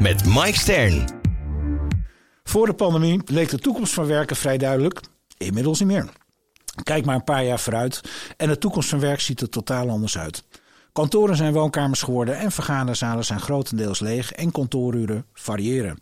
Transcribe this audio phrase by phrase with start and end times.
[0.00, 1.04] met Mike Stern.
[2.42, 5.00] Voor de pandemie leek de toekomst van werken vrij duidelijk.
[5.36, 6.08] Inmiddels niet meer.
[6.82, 8.00] Kijk maar een paar jaar vooruit
[8.36, 10.44] en de toekomst van werk ziet er totaal anders uit.
[10.92, 15.98] Kantoren zijn woonkamers geworden en vergaderzalen zijn grotendeels leeg en kantooruren variëren.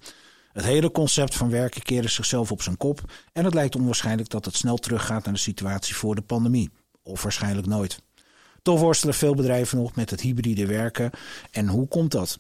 [0.53, 3.01] Het hele concept van werken keerde zichzelf op zijn kop
[3.33, 6.70] en het lijkt onwaarschijnlijk dat het snel teruggaat naar de situatie voor de pandemie.
[7.03, 8.03] Of waarschijnlijk nooit.
[8.62, 11.11] Toch worstelen veel bedrijven nog met het hybride werken.
[11.51, 12.39] En hoe komt dat?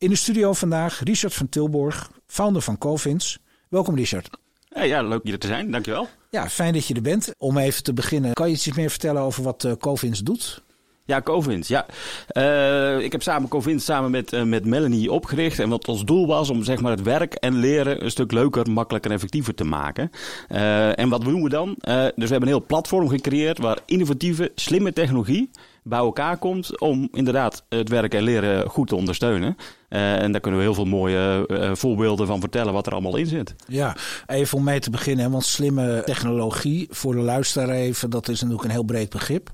[0.00, 3.38] In de studio vandaag Richard van Tilborg, founder van Covins.
[3.68, 4.28] Welkom Richard.
[4.68, 5.70] Hey, ja, leuk hier te zijn.
[5.70, 6.08] Dankjewel.
[6.30, 7.34] Ja, fijn dat je er bent.
[7.38, 10.62] Om even te beginnen, kan je iets meer vertellen over wat uh, Covins doet?
[11.04, 11.68] Ja, Covins.
[11.68, 11.86] Ja.
[12.32, 15.58] Uh, ik heb samen Covins samen met, uh, met Melanie opgericht.
[15.58, 18.70] En wat ons doel was om zeg maar, het werk en leren een stuk leuker,
[18.70, 20.10] makkelijker en effectiever te maken.
[20.48, 21.74] Uh, en wat doen we dan?
[21.78, 25.50] dus we hebben een heel platform gecreëerd waar innovatieve, slimme technologie
[25.82, 29.56] bij elkaar komt om inderdaad het werk en leren goed te ondersteunen.
[29.88, 33.16] Uh, en daar kunnen we heel veel mooie uh, voorbeelden van vertellen wat er allemaal
[33.16, 33.54] in zit.
[33.66, 38.40] Ja, even om mee te beginnen, want slimme technologie voor de luisteraar even, dat is
[38.40, 39.50] natuurlijk een heel breed begrip.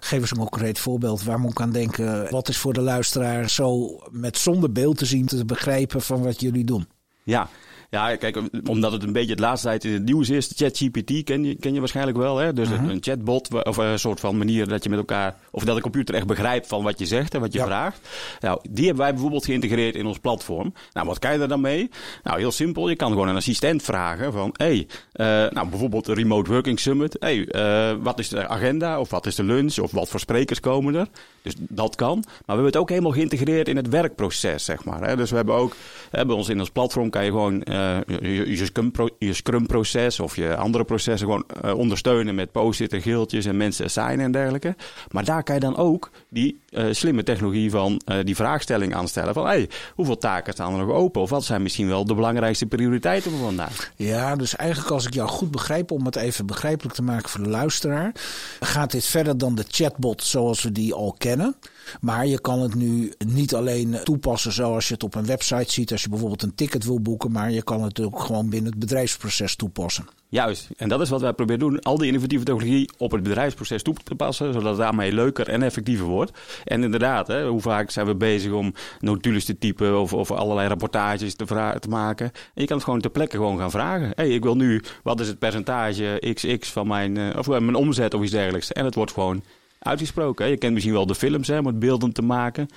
[0.00, 2.30] Geef eens een concreet voorbeeld waar moet ik aan denken.
[2.30, 6.40] Wat is voor de luisteraar zo met zonder beeld te zien te begrijpen van wat
[6.40, 6.86] jullie doen?
[7.22, 7.48] Ja,
[7.94, 10.52] ja, kijk, omdat het een beetje het laatste tijd in het nieuws is.
[10.54, 12.36] ChatGPT ken je, ken je waarschijnlijk wel.
[12.36, 12.52] Hè?
[12.52, 15.36] Dus een chatbot of een soort van manier dat je met elkaar...
[15.50, 17.64] of dat de computer echt begrijpt van wat je zegt en wat je ja.
[17.64, 18.00] vraagt.
[18.40, 20.74] Nou, die hebben wij bijvoorbeeld geïntegreerd in ons platform.
[20.92, 21.90] Nou, wat kan je er dan mee?
[22.22, 22.88] Nou, heel simpel.
[22.88, 24.50] Je kan gewoon een assistent vragen van...
[24.52, 27.16] hey, uh, nou, bijvoorbeeld de Remote Working Summit.
[27.18, 29.00] hey, uh, wat is de agenda?
[29.00, 29.78] Of wat is de lunch?
[29.78, 31.06] Of wat voor sprekers komen er?
[31.42, 32.22] Dus dat kan.
[32.24, 35.08] Maar we hebben het ook helemaal geïntegreerd in het werkproces, zeg maar.
[35.08, 35.16] Hè?
[35.16, 35.76] Dus we hebben ook...
[36.10, 37.62] Bij ons in ons platform kan je gewoon...
[38.06, 42.52] Uh, je, je, scrum pro, je Scrum-proces of je andere processen gewoon uh, ondersteunen met
[42.52, 44.76] post-it en geeltjes en mensen assignen en dergelijke.
[45.10, 49.34] Maar daar kan je dan ook die uh, slimme technologie van uh, die vraagstelling aanstellen.
[49.34, 51.20] Van hey, hoeveel taken staan er nog open?
[51.22, 53.92] Of wat zijn misschien wel de belangrijkste prioriteiten voor vandaag?
[53.96, 57.42] Ja, dus eigenlijk als ik jou goed begrijp, om het even begrijpelijk te maken voor
[57.42, 58.12] de luisteraar,
[58.60, 61.56] gaat dit verder dan de chatbot zoals we die al kennen.
[62.00, 65.92] Maar je kan het nu niet alleen toepassen zoals je het op een website ziet
[65.92, 68.80] als je bijvoorbeeld een ticket wil boeken, maar je kan het ook gewoon binnen het
[68.80, 70.06] bedrijfsproces toepassen.
[70.34, 71.80] Juist, en dat is wat wij proberen te doen.
[71.80, 75.62] Al die innovatieve technologie op het bedrijfsproces toe te passen, zodat het daarmee leuker en
[75.62, 76.38] effectiever wordt.
[76.64, 80.68] En inderdaad, hè, hoe vaak zijn we bezig om notules te typen of, of allerlei
[80.68, 81.44] rapportages te,
[81.80, 82.26] te maken.
[82.26, 84.12] En je kan het gewoon ter plekke gewoon gaan vragen.
[84.14, 88.14] hey, ik wil nu, wat is het percentage XX van mijn, uh, of mijn omzet
[88.14, 88.72] of iets dergelijks.
[88.72, 89.42] En het wordt gewoon
[89.78, 90.48] uitgesproken.
[90.48, 92.68] Je kent misschien wel de films hè, om het beelden te maken.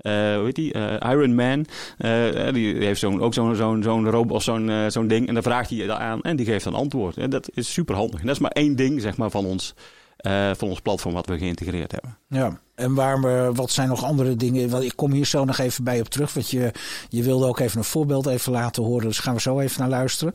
[0.00, 0.74] Uh, hoe heet die?
[0.74, 1.66] Uh, Iron Man.
[1.98, 5.28] Uh, die heeft zo'n, ook zo'n, zo'n, zo'n robot zo'n, zo'n ding.
[5.28, 7.16] En dan vraagt hij aan en die geeft een antwoord.
[7.16, 8.20] En dat is super handig.
[8.20, 9.74] En dat is maar één ding zeg maar, van, ons,
[10.52, 12.18] van ons platform wat we geïntegreerd hebben.
[12.28, 14.68] Ja, en waar we, wat zijn nog andere dingen?
[14.68, 16.34] Want ik kom hier zo nog even bij op terug.
[16.34, 16.72] Want je,
[17.08, 19.06] je wilde ook even een voorbeeld even laten horen.
[19.06, 20.32] Dus gaan we zo even naar luisteren.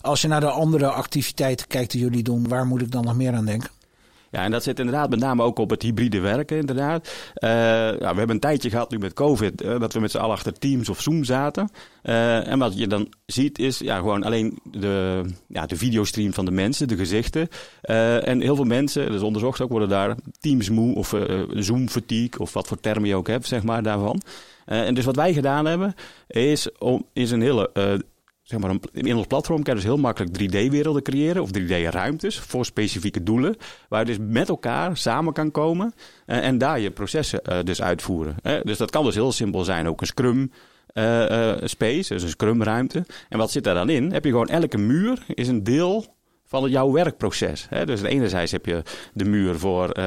[0.00, 3.16] Als je naar de andere activiteiten kijkt die jullie doen, waar moet ik dan nog
[3.16, 3.70] meer aan denken?
[4.34, 7.12] Ja, en dat zit inderdaad met name ook op het hybride werken, inderdaad.
[7.34, 10.34] Ja, we hebben een tijdje gehad nu met COVID, uh, dat we met z'n allen
[10.34, 11.70] achter Teams of Zoom zaten.
[12.02, 16.44] Uh, en wat je dan ziet is ja, gewoon alleen de, ja, de videostream van
[16.44, 17.48] de mensen, de gezichten.
[17.80, 21.14] en heel veel mensen, dat is onderzocht ook, worden daar Teams moe of
[21.50, 24.20] Zoom fatigue of wat voor termen je ook hebt, zeg maar, daarvan.
[24.64, 25.94] en dus wat wij gedaan hebben,
[26.26, 27.70] is, om, is een hele
[28.44, 32.64] zeg maar, in ons platform kan je dus heel makkelijk 3D-werelden creëren of 3D-ruimtes voor
[32.64, 33.56] specifieke doelen,
[33.88, 35.94] waar je dus met elkaar samen kan komen
[36.26, 38.36] en, en daar je processen uh, dus uitvoeren.
[38.42, 38.60] Hè?
[38.60, 40.52] Dus dat kan dus heel simpel zijn, ook een Scrum.
[40.94, 43.06] Uh, space, dus een scrum-ruimte.
[43.28, 44.12] En wat zit daar dan in?
[44.12, 46.04] Heb je gewoon elke muur is een deel
[46.46, 47.66] van jouw werkproces.
[47.68, 47.86] Hè?
[47.86, 48.82] Dus enerzijds heb je
[49.14, 50.00] de muur voor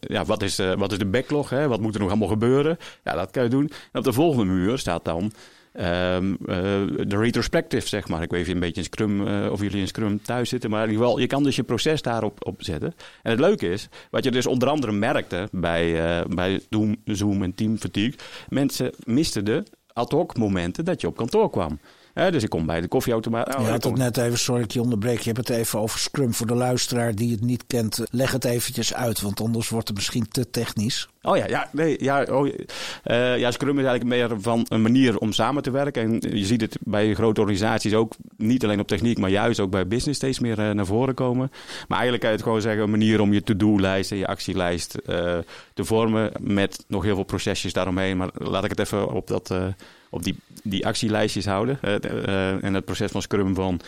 [0.00, 1.68] ja, wat, is, wat is de backlog, hè?
[1.68, 2.78] wat moet er nog allemaal gebeuren.
[3.04, 3.70] Ja, dat kan je doen.
[3.92, 5.32] En op de volgende muur staat dan
[5.80, 6.56] Um, uh,
[7.06, 8.22] de retrospective, zeg maar.
[8.22, 10.82] Ik weet niet een beetje in Scrum, uh, of jullie in Scrum thuis zitten, maar
[10.84, 12.94] in ieder geval, je kan dus je proces daarop op zetten.
[13.22, 17.42] En het leuke is, wat je dus onder andere merkte bij, uh, bij Zoom, Zoom
[17.42, 18.14] en Team Fatigue,
[18.48, 21.78] mensen misten de ad hoc momenten dat je op kantoor kwam.
[22.14, 23.56] Dus ik kom bij de koffieautomaat.
[23.56, 25.98] Oh, je had het net even, sorry ik je onderbreek, je hebt het even over
[25.98, 26.34] Scrum.
[26.34, 29.96] Voor de luisteraar die het niet kent, leg het eventjes uit, want anders wordt het
[29.96, 31.08] misschien te technisch.
[31.22, 35.18] Oh ja, ja, nee, ja, oh, uh, ja, Scrum is eigenlijk meer van een manier
[35.18, 36.02] om samen te werken.
[36.02, 39.70] En je ziet het bij grote organisaties ook, niet alleen op techniek, maar juist ook
[39.70, 41.50] bij business steeds meer uh, naar voren komen.
[41.88, 44.94] Maar eigenlijk kan je het gewoon zeggen, een manier om je to-do-lijst en je actielijst
[45.06, 45.38] uh,
[45.74, 48.16] te vormen met nog heel veel procesjes daaromheen.
[48.16, 49.54] Maar laat ik het even op dat
[50.10, 51.78] op die, die actielijstjes houden.
[51.82, 53.80] Uh, en het proces van Scrum van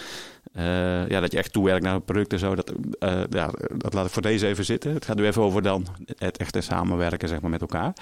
[0.57, 2.55] uh, ja, dat je echt toewerkt naar een product en zo.
[2.55, 4.95] Dat, uh, ja, dat laat ik voor deze even zitten.
[4.95, 5.87] Het gaat nu even over dan
[6.17, 7.93] het echte samenwerken zeg maar, met elkaar.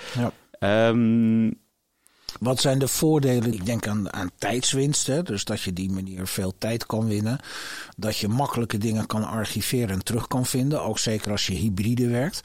[0.60, 0.88] Ja.
[0.88, 1.58] Um,
[2.40, 3.52] wat zijn de voordelen?
[3.52, 5.06] Ik denk aan, aan tijdswinst.
[5.06, 5.22] Hè?
[5.22, 7.38] Dus dat je die manier veel tijd kan winnen.
[7.96, 10.82] Dat je makkelijke dingen kan archiveren en terug kan vinden.
[10.82, 12.40] Ook zeker als je hybride werkt.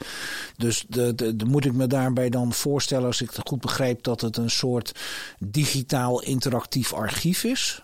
[0.56, 4.02] Dus de, de, de, moet ik me daarbij dan voorstellen, als ik het goed begrijp,
[4.02, 4.92] dat het een soort
[5.38, 7.82] digitaal interactief archief is?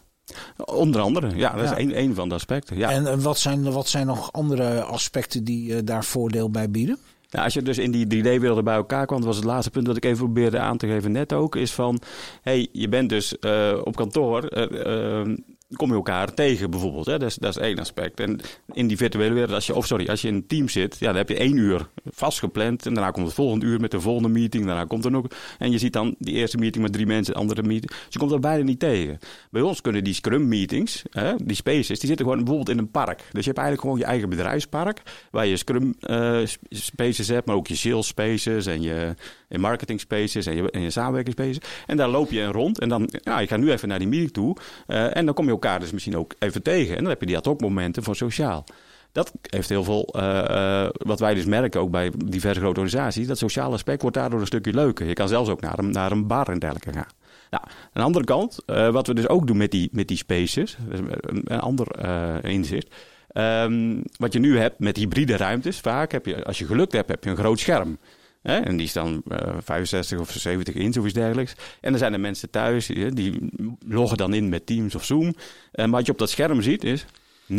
[0.64, 2.76] Onder andere, ja, dat is één, één van de aspecten.
[2.76, 2.90] Ja.
[2.90, 6.98] En wat zijn, wat zijn nog andere aspecten die uh, daar voordeel bij bieden?
[7.30, 9.96] Nou, als je dus in die 3D-werelden bij elkaar kwam, was het laatste punt dat
[9.96, 12.00] ik even probeerde aan te geven net ook, is van,
[12.42, 15.36] hey, je bent dus uh, op kantoor, uh,
[15.76, 17.06] kom je elkaar tegen bijvoorbeeld.
[17.06, 17.18] Hè?
[17.18, 18.20] Dat, is, dat is één aspect.
[18.20, 18.40] En
[18.72, 21.06] in die virtuele wereld, als je, of sorry, als je in een team zit, ja,
[21.06, 22.86] dan heb je één uur vastgepland.
[22.86, 24.66] En daarna komt het volgende uur met de volgende meeting.
[24.66, 25.26] Daarna komt er nog.
[25.58, 27.90] En je ziet dan die eerste meeting met drie mensen, andere meeting.
[27.90, 29.18] Dus je komt er bijna niet tegen.
[29.50, 32.90] Bij ons kunnen die scrum meetings, hè, die spaces, die zitten gewoon bijvoorbeeld in een
[32.90, 33.18] park.
[33.18, 35.02] Dus je hebt eigenlijk gewoon je eigen bedrijfspark.
[35.30, 36.40] Waar je scrum uh,
[36.70, 39.14] spaces hebt, maar ook je sales spaces en je
[39.50, 41.58] in marketing spaces en je, en je samenwerking spaces.
[41.86, 42.78] En daar loop je rond.
[42.78, 44.56] En dan, ja, je gaat nu even naar die meeting toe.
[44.86, 46.96] Uh, en dan kom je elkaar dus misschien ook even tegen.
[46.96, 48.64] En dan heb je die ad hoc momenten van sociaal.
[49.12, 53.38] Dat heeft heel veel, uh, wat wij dus merken ook bij diverse grote organisaties, dat
[53.38, 55.06] sociale aspect wordt daardoor een stukje leuker.
[55.06, 57.12] Je kan zelfs ook naar een, naar een bar en dergelijke gaan.
[57.50, 60.76] Nou, aan de andere kant, wat we dus ook doen met die, met die spaces,
[60.88, 62.04] een, ander
[62.44, 62.94] inzicht.
[63.32, 67.08] Um, wat je nu hebt met hybride ruimtes, vaak heb je, als je gelukt hebt,
[67.08, 67.98] heb je een groot scherm.
[68.42, 68.58] Hè?
[68.58, 71.54] En die is dan uh, 65 of 70 inch of dergelijks.
[71.80, 73.50] En dan zijn er mensen thuis, die, die
[73.86, 75.34] loggen dan in met Teams of Zoom.
[75.72, 77.04] En wat je op dat scherm ziet is,
[77.52, 77.56] 90%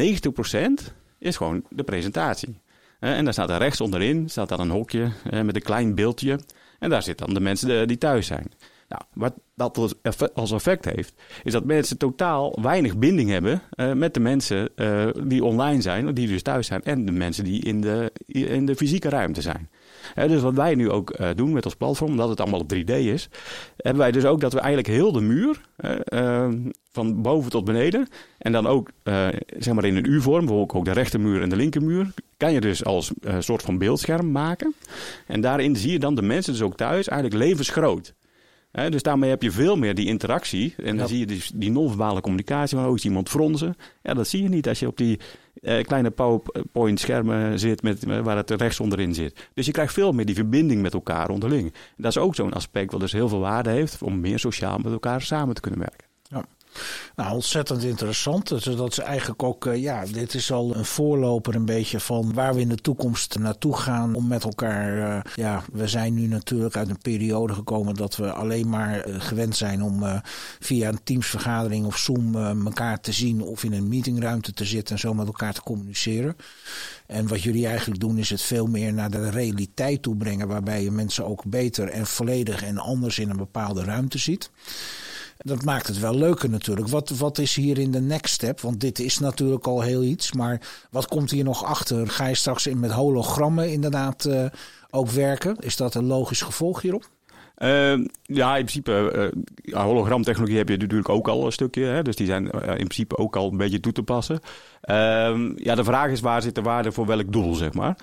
[1.20, 2.60] is gewoon de presentatie.
[3.00, 5.12] En daar staat er rechts onderin staat dan een hokje
[5.44, 6.40] met een klein beeldje.
[6.80, 8.52] En daar zitten dan de mensen die thuis zijn.
[8.92, 9.96] Nou, wat dat
[10.34, 15.08] als effect heeft, is dat mensen totaal weinig binding hebben uh, met de mensen uh,
[15.24, 18.76] die online zijn, die dus thuis zijn, en de mensen die in de, in de
[18.76, 19.70] fysieke ruimte zijn
[20.16, 23.30] dus wat wij nu ook doen met ons platform, omdat het allemaal op 3D is,
[23.78, 25.62] hebben wij dus ook dat we eigenlijk heel de muur,
[26.14, 26.48] uh,
[26.92, 28.90] van boven tot beneden, en dan ook
[29.58, 32.86] zeg maar in een U-vorm, bijvoorbeeld ook de rechtermuur en de linkermuur, kan je dus
[32.86, 34.76] als soort van beeldscherm maken.
[35.28, 38.14] En daarin zie je dan de mensen dus ook thuis eigenlijk levensgroot
[38.72, 40.74] dus daarmee heb je veel meer die interactie.
[40.78, 42.78] En dan zie je dus die non-verbale communicatie.
[42.78, 43.76] Maar ook iemand fronsen.
[44.04, 45.20] Ja, dat zie je niet als je op die
[45.62, 49.50] eh, kleine PowerPoint schermen zit met, eh, waar het rechts onderin zit.
[49.54, 51.64] Dus je krijgt veel meer die verbinding met elkaar onderling.
[51.74, 54.78] En dat is ook zo'n aspect wat dus heel veel waarde heeft om meer sociaal
[54.78, 56.08] met elkaar samen te kunnen werken.
[56.24, 56.46] Ja.
[57.16, 58.48] Nou, ontzettend interessant.
[58.48, 62.34] Dus dat is eigenlijk ook, uh, ja, dit is al een voorloper een beetje van
[62.34, 66.28] waar we in de toekomst naartoe gaan om met elkaar, uh, ja, we zijn nu
[66.28, 70.22] natuurlijk uit een periode gekomen dat we alleen maar uh, gewend zijn om
[70.60, 72.36] via een teamsvergadering of Zoom
[72.66, 76.36] elkaar te zien of in een meetingruimte te zitten en zo met elkaar te communiceren.
[77.06, 80.84] En wat jullie eigenlijk doen is het veel meer naar de realiteit toe brengen waarbij
[80.84, 84.50] je mensen ook beter en volledig en anders in een bepaalde ruimte ziet.
[85.44, 86.88] Dat maakt het wel leuker natuurlijk.
[86.88, 88.62] Wat, wat is hier in de next step?
[88.62, 90.32] Want dit is natuurlijk al heel iets.
[90.32, 90.62] Maar
[90.92, 92.08] wat komt hier nog achter?
[92.08, 94.46] Ga je straks in met hologrammen inderdaad uh,
[94.90, 95.56] ook werken?
[95.60, 97.10] Is dat een logisch gevolg hierop?
[97.64, 99.32] Uh, ja, in principe,
[99.64, 101.84] uh, hologramtechnologie heb je natuurlijk ook al een stukje.
[101.84, 104.40] Hè, dus die zijn uh, in principe ook al een beetje toe te passen.
[104.82, 107.98] Ehm, ja, de vraag is waar zit de waarde voor welk doel, zeg maar.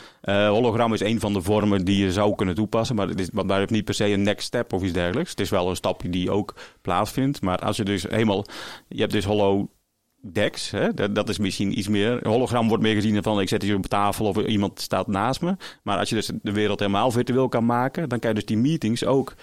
[0.48, 2.96] hologram is een van de vormen die je zou kunnen toepassen.
[2.96, 5.30] Maar het is, daar heeft niet per se een next step of iets dergelijks.
[5.30, 7.42] Het is wel een stapje die ook plaatsvindt.
[7.42, 8.44] Maar als je dus helemaal...
[8.88, 9.68] Je hebt dus holo
[10.32, 10.94] Dex, hè?
[10.94, 12.18] Dat, dat, is misschien iets meer.
[12.22, 15.56] hologram wordt meer gezien van ik zet hier op tafel of iemand staat naast me.
[15.82, 18.56] Maar als je dus de wereld helemaal virtueel kan maken, dan kan je dus die
[18.56, 19.34] meetings ook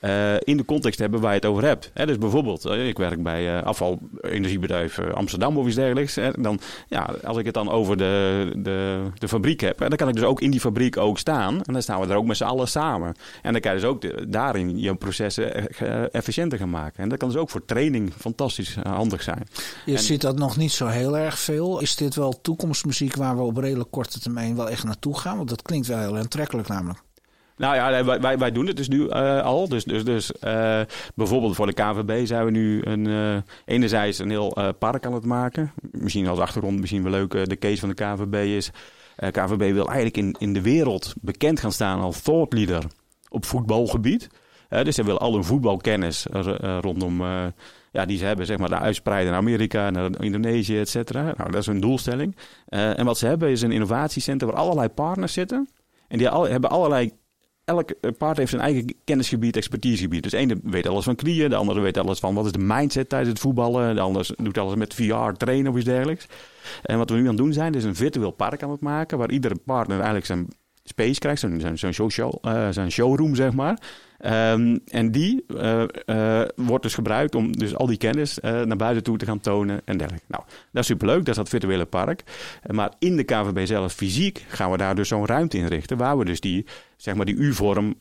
[0.00, 1.90] uh, in de context hebben waar je het over hebt.
[1.94, 6.16] dus bijvoorbeeld, uh, ik werk bij uh, afvalenergiebedrijf Amsterdam of iets dergelijks.
[6.16, 10.08] En dan, ja, als ik het dan over de, de, de fabriek heb, dan kan
[10.08, 11.62] ik dus ook in die fabriek ook staan.
[11.62, 13.14] En dan staan we er ook met z'n allen samen.
[13.42, 15.76] En dan kan je dus ook de, daarin je processen
[16.12, 17.02] efficiënter gaan maken.
[17.02, 19.46] En dat kan dus ook voor training fantastisch handig zijn.
[19.84, 21.80] Je ziet dat nog niet zo heel erg veel.
[21.80, 25.36] Is dit wel toekomstmuziek waar we op redelijk korte termijn wel echt naartoe gaan?
[25.36, 27.02] Want dat klinkt wel heel aantrekkelijk namelijk.
[27.56, 29.68] Nou ja, wij, wij, doen het dus nu uh, al.
[29.68, 30.80] Dus, dus, dus uh,
[31.14, 35.24] bijvoorbeeld voor de KVB zijn we nu een, uh, enerzijds een heel park aan het
[35.24, 35.72] maken.
[35.90, 38.70] Misschien als achtergrond, misschien wel leuk, de case van de KVB is...
[39.30, 42.84] KVB wil eigenlijk in, in de wereld bekend gaan staan als thought leader
[43.28, 44.28] op voetbalgebied.
[44.68, 46.26] dus ze willen al hun voetbalkennis
[46.80, 47.22] rondom
[47.92, 51.22] ja, die ze hebben, zeg maar, de uitspreiden naar Amerika, naar Indonesië, et cetera.
[51.22, 52.36] Nou, dat is hun doelstelling.
[52.68, 55.68] En wat ze hebben is een innovatiecentrum waar allerlei partners zitten.
[56.08, 57.12] En die al, hebben allerlei
[57.64, 60.22] elk paard heeft zijn eigen kennisgebied, expertisegebied.
[60.22, 62.58] Dus de ene weet alles van knieën, de andere weet alles van wat is de
[62.58, 63.94] mindset tijdens het voetballen.
[63.94, 66.26] De andere doet alles met VR, trainen of iets dergelijks.
[66.82, 69.18] En wat we nu aan het doen zijn, is een virtueel park aan het maken,
[69.18, 70.48] waar iedere partner eigenlijk zijn
[70.84, 71.40] space krijgt,
[71.74, 73.78] zo'n show, uh, zo'n showroom zeg maar.
[74.26, 78.76] Um, en die uh, uh, wordt dus gebruikt om dus al die kennis uh, naar
[78.76, 80.26] buiten toe te gaan tonen en dergelijke.
[80.28, 82.22] Nou, dat is superleuk, dat is dat virtuele park.
[82.70, 85.96] Maar in de KVB zelf fysiek gaan we daar dus zo'n ruimte inrichten...
[85.96, 86.66] waar we dus die,
[86.96, 87.94] zeg maar die U-vorm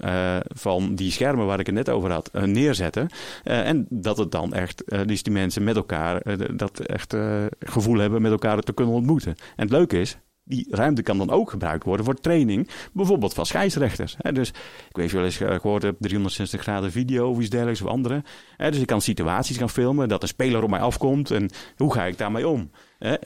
[0.48, 3.10] van die schermen waar ik het net over had neerzetten.
[3.44, 6.22] en dat het dan echt, dus die mensen met elkaar
[6.56, 7.15] dat echt
[7.60, 9.36] gevoel hebben met elkaar te kunnen ontmoeten.
[9.56, 13.46] En het leuke is, die ruimte kan dan ook gebruikt worden voor training, bijvoorbeeld van
[13.46, 14.16] scheidsrechters.
[14.32, 14.50] Dus
[14.90, 18.24] ik weet wel eens gehoord heb, 360 graden video of iets dergelijks of andere.
[18.58, 22.06] Dus ik kan situaties gaan filmen, dat een speler op mij afkomt en hoe ga
[22.06, 22.72] ik daarmee om?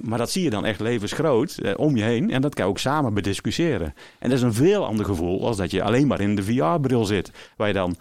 [0.02, 2.80] Maar dat zie je dan echt levensgroot om je heen en dat kan je ook
[2.80, 3.94] samen bediscussiëren.
[4.20, 7.06] En dat is een veel ander gevoel als dat je alleen maar in de VR-bril
[7.06, 7.96] zit, waar je dan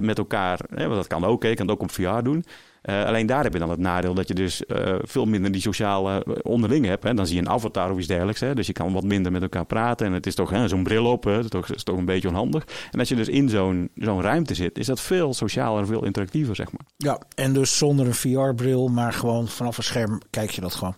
[0.00, 2.44] met elkaar, want dat kan ook, je kan het ook op VR doen.
[2.82, 5.60] Uh, alleen daar heb je dan het nadeel dat je dus uh, veel minder die
[5.60, 7.02] sociale eh, onderling hebt.
[7.02, 7.14] Hè.
[7.14, 8.40] Dan zie je een avatar of iets dergelijks.
[8.40, 8.54] Hè.
[8.54, 10.06] Dus je kan wat minder met elkaar praten.
[10.06, 11.24] En het is toch zo'n bril op.
[11.24, 11.48] Hè.
[11.48, 12.66] Dat is toch een beetje onhandig.
[12.90, 16.04] En als je dus in zo'n zo'n ruimte zit, is dat veel socialer en veel
[16.04, 16.86] interactiever, zeg maar.
[16.96, 20.94] Ja, en dus zonder een VR-bril, maar gewoon vanaf een scherm kijk je dat gewoon.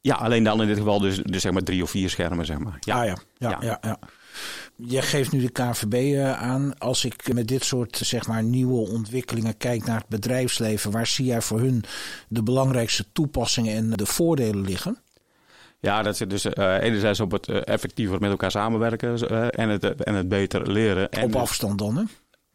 [0.00, 2.58] Ja, alleen dan in dit geval dus, dus zeg maar drie of vier schermen, zeg
[2.58, 2.76] maar.
[2.80, 3.16] Ja, ah, ja.
[3.36, 3.58] Ja, ja.
[3.60, 3.98] ja, ja.
[4.86, 6.78] Je geeft nu de KVB eh, aan.
[6.78, 11.24] Als ik met dit soort zeg maar, nieuwe ontwikkelingen kijk naar het bedrijfsleven, waar zie
[11.24, 11.84] jij voor hun
[12.28, 14.98] de belangrijkste toepassingen en de voordelen liggen?
[15.80, 19.68] Ja, dat zit dus uh, enerzijds op het uh, effectiever met elkaar samenwerken uh, en,
[19.68, 21.10] het, en het beter leren.
[21.10, 22.02] En op afstand dan, hè?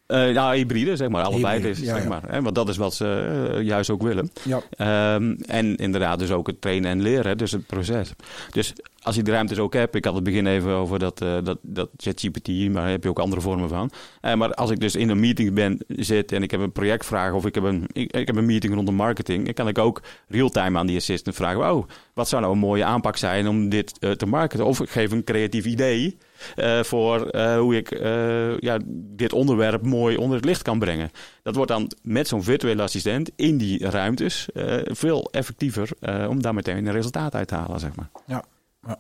[0.08, 1.24] Uh, ja, hybride, zeg maar.
[1.24, 2.22] Allebei, hybride, dus, zeg maar.
[2.28, 2.42] Hè?
[2.42, 4.32] Want dat is wat ze uh, juist ook willen.
[4.44, 5.16] Ja.
[5.16, 8.14] Um, en inderdaad dus ook het trainen en leren, dus het proces.
[8.52, 11.38] Dus als je de ruimtes ook hebt, ik had het begin even over dat, uh,
[11.44, 13.92] dat, dat ChatGPT, maar daar heb je ook andere vormen van.
[14.36, 17.46] maar als ik dus in een meeting ben, zit en ik heb een projectvraag of
[17.46, 20.02] ik heb een, ik, ik heb een meeting rond de marketing, dan kan ik ook
[20.28, 24.00] real-time aan die assistant vragen, oh, wat zou nou een mooie aanpak zijn om dit
[24.18, 24.66] te marketen?
[24.66, 26.18] Of ik geef een creatief idee.
[26.56, 31.12] Uh, voor uh, hoe ik uh, ja, dit onderwerp mooi onder het licht kan brengen.
[31.44, 34.48] Dat wordt dan met zo'n virtuele assistent in die ruimtes
[34.84, 35.90] veel effectiever
[36.30, 38.10] om daar meteen een resultaat uit te halen, zeg maar.
[38.26, 38.44] Ja.
[38.88, 39.00] ja.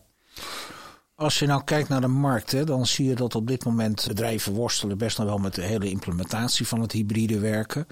[1.15, 4.53] Als je nou kijkt naar de markt, dan zie je dat op dit moment bedrijven
[4.53, 7.87] worstelen best nog wel met de hele implementatie van het hybride werken.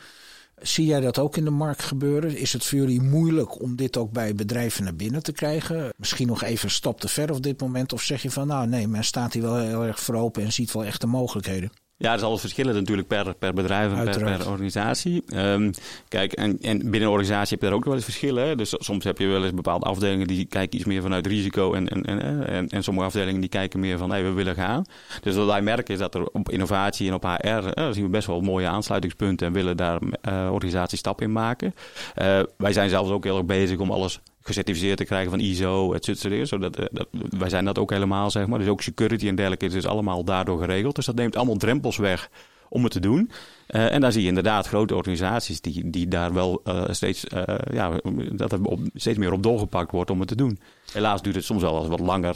[0.62, 2.38] Zie jij dat ook in de markt gebeuren?
[2.38, 5.94] Is het voor jullie moeilijk om dit ook bij bedrijven naar binnen te krijgen?
[5.98, 7.94] Misschien nog even een stap te ver op dit moment?
[7.94, 10.54] Of zeg je van nou nee, men staat hier wel heel erg voor open en
[10.54, 11.72] ziet wel echt de mogelijkheden?
[11.98, 15.24] Ja, dat is alles verschillen natuurlijk per, per bedrijf en per, per, organisatie.
[15.36, 15.72] Um,
[16.08, 18.48] kijk, en, en binnen een organisatie heb je daar ook wel eens verschillen.
[18.48, 18.56] Hè?
[18.56, 21.74] Dus soms heb je wel eens bepaalde afdelingen die kijken iets meer vanuit risico.
[21.74, 24.86] En, en, en, en, en sommige afdelingen die kijken meer van hey, we willen gaan.
[25.22, 28.10] Dus wat wij merken is dat er op innovatie en op HR eh, zien we
[28.10, 31.74] best wel mooie aansluitingspunten en willen daar uh, organisaties stappen in maken.
[32.22, 35.94] Uh, wij zijn zelfs ook heel erg bezig om alles gecertificeerd te krijgen van ISO,
[35.94, 36.46] et cetera.
[36.46, 38.60] Zodat, uh, dat, wij zijn dat ook helemaal, zeg maar.
[38.60, 40.96] Dus ook security en dergelijke is dus allemaal daardoor geregeld.
[40.96, 42.30] Dus dat neemt allemaal drempels weg
[42.76, 43.32] om het te doen.
[43.68, 47.44] Uh, en daar zie je inderdaad grote organisaties die, die daar wel uh, steeds, uh,
[47.72, 47.92] ja,
[48.32, 50.60] dat er op, steeds meer op doorgepakt wordt om het te doen.
[50.92, 52.36] Helaas duurt het soms wel eens wat langer,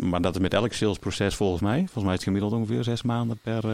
[0.00, 1.78] maar dat is met elk salesproces volgens mij.
[1.78, 3.64] Volgens mij is het gemiddeld ongeveer zes maanden per.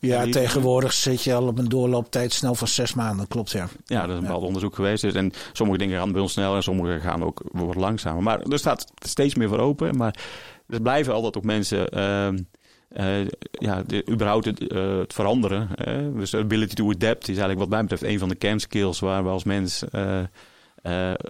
[0.00, 3.68] ja, tegenwoordig zit je al op een doorlooptijd snel van zes maanden, klopt ja.
[3.84, 5.02] Ja, dat is een bepaald onderzoek geweest.
[5.02, 8.22] Dus, en sommige dingen gaan bij ons snel en sommige gaan ook wat langzamer.
[8.22, 9.96] Maar er staat steeds meer voor open.
[9.96, 10.14] Maar
[10.68, 12.38] er blijven altijd ook mensen ehm,
[12.96, 15.68] uh, ja, überhaupt het, uh, het veranderen.
[15.88, 19.22] Uh, dus ability to adapt is eigenlijk wat mij betreft een van de kernskills waar
[19.22, 19.84] we als mens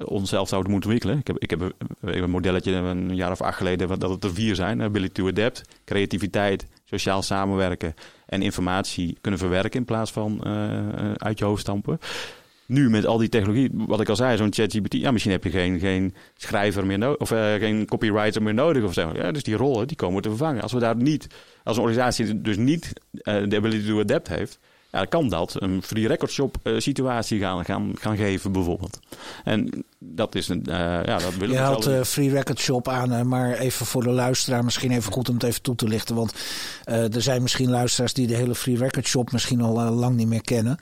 [0.04, 1.19] onszelf zouden moeten ontwikkelen.
[1.19, 4.54] Ik heb, ik heb een modelletje een jaar of acht geleden dat het er vier
[4.54, 4.83] zijn.
[4.83, 7.95] Ability to adapt, creativiteit, sociaal samenwerken
[8.26, 10.45] en informatie kunnen verwerken in plaats van
[11.16, 11.99] uit je hoofd stampen
[12.73, 15.50] nu met al die technologie, wat ik al zei, zo'n ChatGPT, ja, misschien heb je
[15.50, 19.11] geen, geen schrijver meer nodig, of uh, geen copywriter meer nodig of zo.
[19.14, 20.62] Ja, dus die rollen, die komen te vervangen.
[20.62, 21.26] Als we daar niet,
[21.64, 24.59] als een organisatie dus niet uh, de ability to adapt heeft,
[24.93, 28.99] ja, kan dat een free record shop uh, situatie gaan, gaan, gaan geven bijvoorbeeld.
[29.45, 31.99] En dat is een, uh, ja, dat willen Je haalt wel.
[31.99, 35.44] uh, Free Record Shop aan, maar even voor de luisteraar, misschien even goed om het
[35.44, 36.14] even toe te lichten.
[36.14, 36.35] Want
[36.85, 40.42] er zijn misschien luisteraars die de hele Free Record Shop misschien al lang niet meer
[40.42, 40.78] kennen.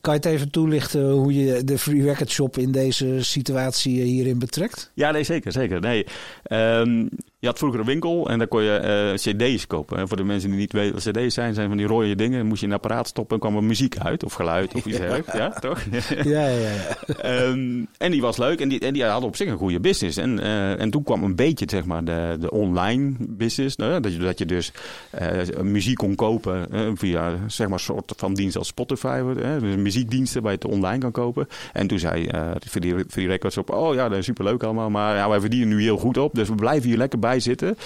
[0.00, 4.38] kan je het even toelichten hoe je de Free Record Shop in deze situatie hierin
[4.38, 4.90] betrekt?
[4.94, 5.80] Ja, nee, zeker, zeker.
[5.80, 6.06] Nee,
[6.50, 9.98] um, je had vroeger een winkel en daar kon je cd's kopen.
[9.98, 12.38] En voor de mensen die niet weten wat cd's zijn, zijn van die rode dingen.
[12.38, 14.98] Dan moest je een apparaat stoppen en kwam er muziek uit of geluid of iets
[15.06, 15.32] dergelijks.
[15.32, 15.82] Ja, toch?
[16.24, 17.42] ja, ja, ja.
[17.42, 20.16] um, en die was leuk en die, en die had op zich een goede business.
[20.16, 23.76] En, uh, en toen kwam een beetje zeg maar, de, de online business.
[23.76, 24.72] Nou, dat, je, dat je dus
[25.20, 29.22] uh, muziek kon kopen via zeg maar, een soort van dienst als Spotify.
[29.60, 31.48] dus muziekdiensten waar je het online kan kopen.
[31.72, 32.28] En toen zei
[32.68, 34.90] Free, Free Records op, oh ja, dat is superleuk allemaal.
[34.90, 37.76] Maar ja, wij verdienen nu heel goed op, dus we blijven hier lekker bij zitten.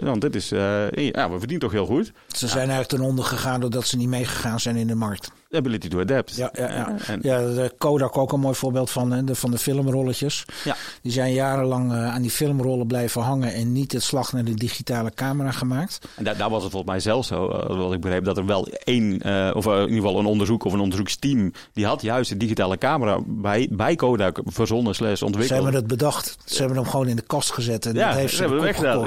[0.00, 2.12] Want dit is, ja, we verdienen toch heel goed.
[2.28, 5.30] Ze zijn eigenlijk ten onder gegaan doordat ze niet meegegaan zijn in de markt.
[5.50, 6.36] Ability to adapt.
[6.36, 6.96] Ja, ja, ja.
[7.06, 10.44] En, ja de Kodak ook een mooi voorbeeld van, de, van de filmrolletjes.
[10.64, 10.76] Ja.
[11.02, 14.54] Die zijn jarenlang uh, aan die filmrollen blijven hangen en niet het slag naar de
[14.54, 16.08] digitale camera gemaakt.
[16.16, 18.68] En daar, daar was het volgens mij zelfs zo, wat ik begreep, dat er wel
[18.84, 22.36] één, uh, of in ieder geval een onderzoek of een onderzoeksteam, die had juist de
[22.36, 25.46] digitale camera bij, bij Kodak verzonnen slash ontwikkeld.
[25.46, 26.36] Ze hebben het bedacht.
[26.44, 29.06] Ze hebben hem gewoon in de kast gezet en ja, dat heeft ze hebben hem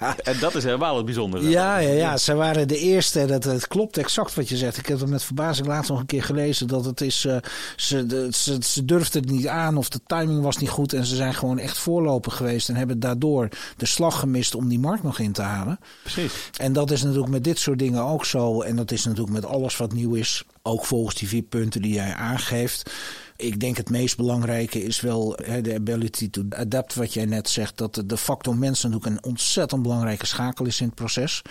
[0.00, 0.16] ja.
[0.22, 1.48] En dat is helemaal het bijzondere.
[1.48, 2.16] Ja, ja, ja.
[2.16, 3.24] Ze waren de eerste.
[3.24, 4.76] Dat, het klopt exact wat je zegt.
[4.76, 6.66] Ik heb het met verbazing laatst nog een keer gelezen.
[6.66, 7.24] Dat het is.
[7.24, 7.36] Uh,
[7.76, 9.76] ze, de, ze, ze durfden het niet aan.
[9.76, 10.92] Of de timing was niet goed.
[10.92, 12.68] En ze zijn gewoon echt voorloper geweest.
[12.68, 15.78] En hebben daardoor de slag gemist om die markt nog in te halen.
[16.02, 16.50] Precies.
[16.56, 18.60] En dat is natuurlijk met dit soort dingen ook zo.
[18.62, 20.44] En dat is natuurlijk met alles wat nieuw is.
[20.68, 22.92] Ook volgens die vier punten die jij aangeeft.
[23.36, 27.78] Ik denk het meest belangrijke is wel de ability to adapt, wat jij net zegt.
[27.78, 31.42] Dat de factor mens natuurlijk een ontzettend belangrijke schakel is in het proces.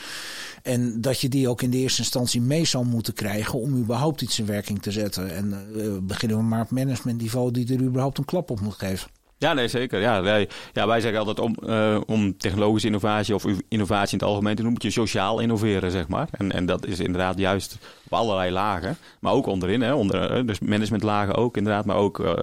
[0.63, 4.21] En dat je die ook in de eerste instantie mee zal moeten krijgen om überhaupt
[4.21, 5.35] iets in werking te zetten.
[5.35, 9.09] En uh, beginnen we maar op managementniveau die er überhaupt een klap op moet geven.
[9.39, 9.99] Ja, nee, zeker.
[9.99, 14.27] Ja, wij, ja, wij zeggen altijd om, uh, om technologische innovatie of innovatie in het
[14.27, 16.27] algemeen te moet je sociaal innoveren, zeg maar.
[16.31, 20.59] En, en dat is inderdaad juist op allerlei lagen, maar ook onderin, hè, onder, dus
[20.59, 22.33] managementlagen ook inderdaad, maar ook uh,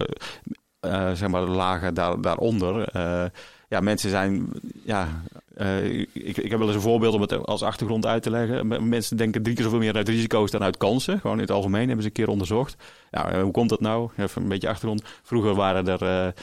[1.13, 2.89] zeg maar lagen daar, daaronder.
[3.67, 4.49] ja, mensen zijn,
[4.83, 5.07] ja,
[6.13, 8.87] ik, ik heb wel eens een voorbeeld om het als achtergrond uit te leggen.
[8.89, 11.19] Mensen denken drie keer zoveel meer uit risico's dan uit kansen.
[11.19, 12.75] Gewoon in het algemeen hebben ze een keer onderzocht.
[13.11, 14.09] Ja, hoe komt dat nou?
[14.17, 15.03] Even een beetje achtergrond.
[15.23, 16.33] Vroeger waren er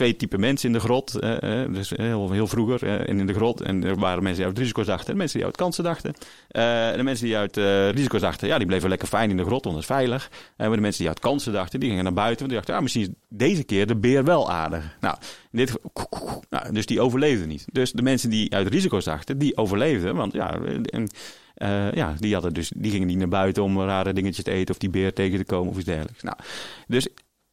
[0.00, 1.16] twee typen mensen in de grot.
[1.20, 3.60] Uh, dus heel, heel vroeger en in de grot.
[3.60, 6.14] En er waren mensen die uit risico's dachten en mensen die uit kansen dachten.
[6.48, 7.56] en de mensen die uit
[7.94, 10.30] risico's dachten, ja, die bleven lekker fijn in de grot, want dat is veilig.
[10.56, 12.38] En de mensen die uit kansen dachten, die gingen naar buiten.
[12.38, 14.96] Want die dachten, ja, misschien is deze keer de beer wel aardig.
[15.00, 15.16] Nou,
[15.50, 15.78] dit,
[16.50, 17.64] nou, dus die overleefden niet.
[17.72, 20.14] Dus de mensen die uit risico's dachten, die overleefden.
[20.14, 21.08] Want ja, en,
[21.94, 24.80] ja die, hadden dus, die gingen niet naar buiten om rare dingetjes te eten of
[24.80, 26.22] die beer tegen te komen of iets dergelijks.
[26.22, 26.36] Nou,
[26.86, 27.08] dus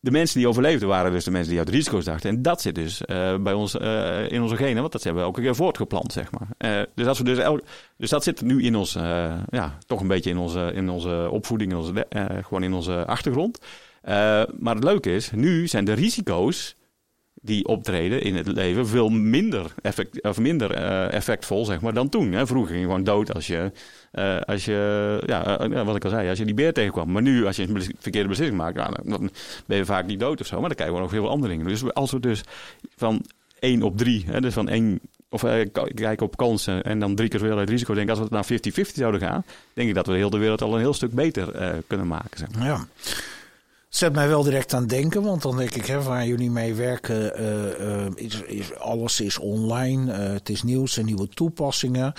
[0.08, 2.30] de mensen die overleefden waren dus de mensen die uit risico's dachten.
[2.30, 5.28] En dat zit dus uh, bij ons uh, in onze genen, want dat hebben we
[5.28, 6.78] elke keer voortgeplant, zeg maar.
[6.80, 7.60] Uh, dus, als we dus,
[7.98, 8.93] dus dat zit nu in ons,
[9.50, 12.08] ja, toch een beetje in onze, in onze opvoeding, in onze,
[12.41, 13.60] gewoon in onze achtergrond.
[14.60, 16.76] maar het leuke is, nu zijn de risico's
[17.47, 22.10] die optreden in het leven veel minder, effect, of minder uh, effectvol zeg maar, dan
[22.10, 22.31] toen.
[22.31, 22.47] Hè.
[22.47, 23.71] Vroeger ging je gewoon dood als je,
[24.13, 27.12] uh, als je ja, uh, wat ik al zei, als je die beer tegenkwam.
[27.12, 29.29] Maar nu, als je een verkeerde beslissing maakt, ja, dan
[29.65, 30.60] ben je vaak niet dood of zo.
[30.60, 31.67] Maar dan krijg je nog heel veel andere dingen.
[31.67, 32.43] Dus als we dus
[32.95, 33.21] van
[33.60, 35.41] 1 op 3, hè, dus van 1 of
[35.93, 38.17] kijken op kansen en dan drie keer zoveel uit risico denken.
[38.17, 40.73] Als we het naar 50-50 zouden gaan, denk ik dat we heel de wereld al
[40.73, 42.38] een heel stuk beter kunnen maken.
[42.38, 42.47] Zeg.
[42.60, 42.88] Ja.
[43.97, 47.41] Zet mij wel direct aan denken, want dan denk ik, hè, waar jullie mee werken,
[47.41, 48.05] uh, uh,
[48.47, 50.12] is, alles is online.
[50.12, 52.13] Uh, het is nieuws en nieuwe toepassingen.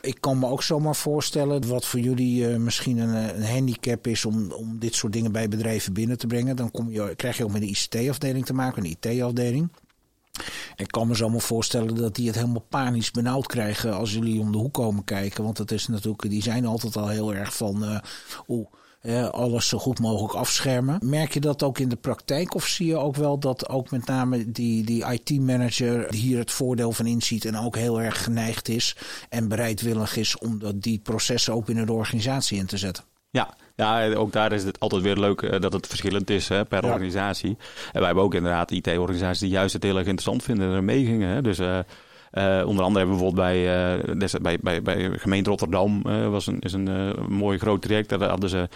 [0.00, 4.52] Ik kan me ook zomaar voorstellen wat voor jullie misschien een, een, handicap is om,
[4.52, 6.56] om dit soort dingen bij bedrijven binnen te brengen.
[6.56, 9.68] Dan kom je, krijg je ook met een ICT-afdeling te maken, een IT-afdeling.
[10.76, 14.52] Ik kan me zomaar voorstellen dat die het helemaal panisch benauwd krijgen als jullie om
[14.52, 15.44] de hoek komen kijken.
[15.44, 18.00] Want het is natuurlijk, die zijn altijd al heel erg van,
[18.48, 18.66] oeh.
[19.06, 20.98] Uh, alles zo goed mogelijk afschermen.
[21.02, 22.54] Merk je dat ook in de praktijk?
[22.54, 26.92] Of zie je ook wel dat ook met name die, die IT-manager hier het voordeel
[26.92, 28.96] van inziet en ook heel erg geneigd is
[29.28, 33.04] en bereidwillig is om dat, die processen ook binnen de organisatie in te zetten?
[33.30, 36.64] Ja, ja, ook daar is het altijd weer leuk uh, dat het verschillend is hè,
[36.64, 36.92] per ja.
[36.92, 37.56] organisatie.
[37.92, 40.84] En wij hebben ook inderdaad IT-organisaties die juist het heel erg interessant vinden en er
[40.84, 41.28] mee gingen.
[41.28, 41.42] Hè.
[41.42, 41.78] Dus uh,
[42.32, 46.60] uh, onder andere hebben we bijvoorbeeld bij, uh, bij, bij, bij gemeente Rotterdam was een,
[46.60, 48.08] is een mooi groot traject.
[48.08, 48.68] Daar hadden ze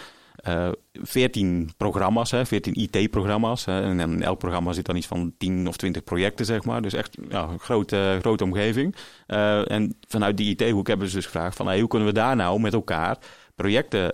[0.93, 3.67] veertien programma's, hè, 14 IT-programma's.
[3.67, 6.83] En in elk programma zit dan iets van 10 of 20 projecten, zeg maar.
[6.83, 8.95] Dus echt ja, een grote, grote omgeving.
[9.27, 12.61] en vanuit die IT-hoek hebben ze dus gevraagd van hey, hoe kunnen we daar nou
[12.61, 13.19] met elkaar
[13.59, 14.11] projecten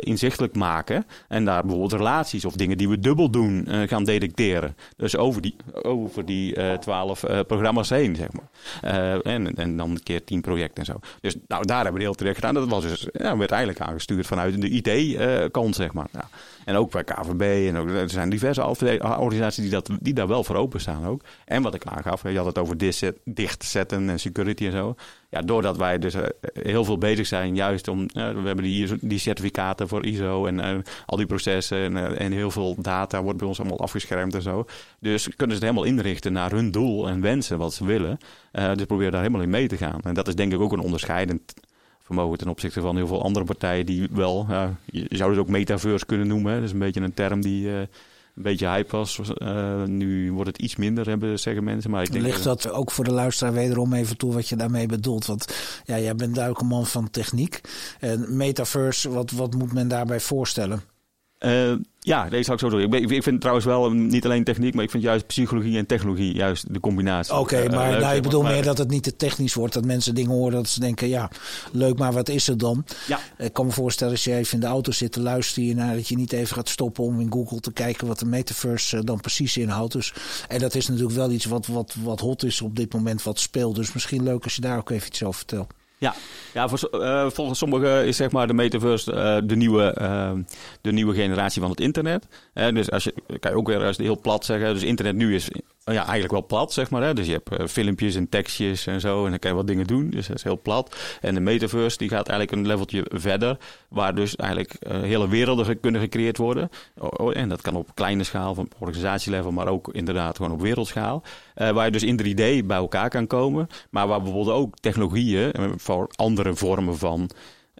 [0.00, 1.06] inzichtelijk maken.
[1.28, 4.76] En daar bijvoorbeeld relaties of dingen die we dubbel doen gaan detecteren.
[4.96, 8.48] Dus over die, over die twaalf programma's heen, zeg maar.
[9.20, 10.98] en, en dan een keer tien projecten en zo.
[11.20, 12.54] Dus nou, daar hebben we heel terecht gedaan.
[12.54, 16.08] Dat was dus, ja, werd eigenlijk aangestuurd vanuit de IT-kant, zeg maar.
[16.12, 16.28] Ja.
[16.64, 18.66] En ook bij KVB en ook, er zijn diverse
[19.00, 21.22] organisaties die, dat, die daar wel voor openstaan ook.
[21.44, 22.76] En wat ik aangaf, je had het over
[23.24, 24.94] dichtzetten en security en zo.
[25.36, 26.22] Ja, doordat wij dus eh,
[26.52, 30.78] heel veel bezig zijn, juist om, we hebben die, die certificaten voor ISO en uh,
[31.06, 34.64] al die processen en, uh, heel veel data wordt bij ons allemaal afgeschermd en zo.
[34.98, 38.18] Dus kunnen ze het helemaal inrichten naar hun doel en wensen, wat ze willen.
[38.52, 40.00] dus proberen daar helemaal in mee te gaan.
[40.02, 41.54] En dat is denk ik ook een onderscheidend
[42.00, 45.48] vermogen ten opzichte van heel veel andere partijen die wel, ja, je zou het ook
[45.48, 46.54] metaverse kunnen noemen.
[46.54, 47.74] Dat is een beetje een term die uh,
[48.36, 49.20] een beetje hype was.
[49.38, 51.90] Uh, nu wordt het iets minder, hebben, zeggen mensen.
[51.90, 54.86] Maar ik denk Ligt dat ook voor de luisteraar wederom even toe wat je daarmee
[54.86, 55.26] bedoelt?
[55.26, 57.60] Want ja, jij bent duidelijk een man van techniek.
[58.00, 60.82] En metaverse, wat, wat moet men daarbij voorstellen?
[61.46, 62.94] Uh, ja, deze zou ik zo doen.
[62.94, 66.34] Ik, ik, vind trouwens wel niet alleen techniek, maar ik vind juist psychologie en technologie
[66.34, 67.34] juist de combinatie.
[67.34, 69.74] Oké, uh, maar nou, ik bedoel meer dat het niet te technisch wordt.
[69.74, 71.30] Dat mensen dingen horen dat ze denken, ja,
[71.72, 72.84] leuk, maar wat is het dan?
[73.06, 73.20] Ja.
[73.38, 76.08] Ik kan me voorstellen als je even in de auto zit te luisteren naar dat
[76.08, 79.56] je niet even gaat stoppen om in Google te kijken wat de metaverse dan precies
[79.56, 79.92] inhoudt.
[79.92, 80.14] Dus,
[80.48, 83.40] en dat is natuurlijk wel iets wat, wat, wat hot is op dit moment, wat
[83.40, 83.76] speelt.
[83.76, 85.72] Dus misschien leuk als je daar ook even iets over vertelt.
[85.98, 86.14] Ja,
[86.52, 90.30] ja uh, volgens sommigen is zeg maar de metaverse uh, de, nieuwe, uh,
[90.80, 92.26] de nieuwe generatie van het internet.
[92.52, 95.48] dus als je, kan je ook weer als heel plat zeggen, dus internet nu is
[95.84, 97.02] ja, eigenlijk wel plat, zeg maar.
[97.02, 97.14] Hè?
[97.14, 99.24] Dus je hebt filmpjes en tekstjes en zo.
[99.24, 100.10] En dan kan je wat dingen doen.
[100.10, 100.96] Dus dat is heel plat.
[101.20, 103.56] En de metaverse die gaat eigenlijk een leveltje verder.
[103.88, 106.70] Waar dus eigenlijk hele werelden kunnen gecreëerd worden.
[107.32, 111.22] En dat kan op kleine schaal, van organisatielevel, maar ook inderdaad gewoon op wereldschaal.
[111.56, 113.66] Uh, waar je dus in 3D bij elkaar kan komen.
[113.90, 117.30] Maar waar bijvoorbeeld ook technologieën voor andere vormen van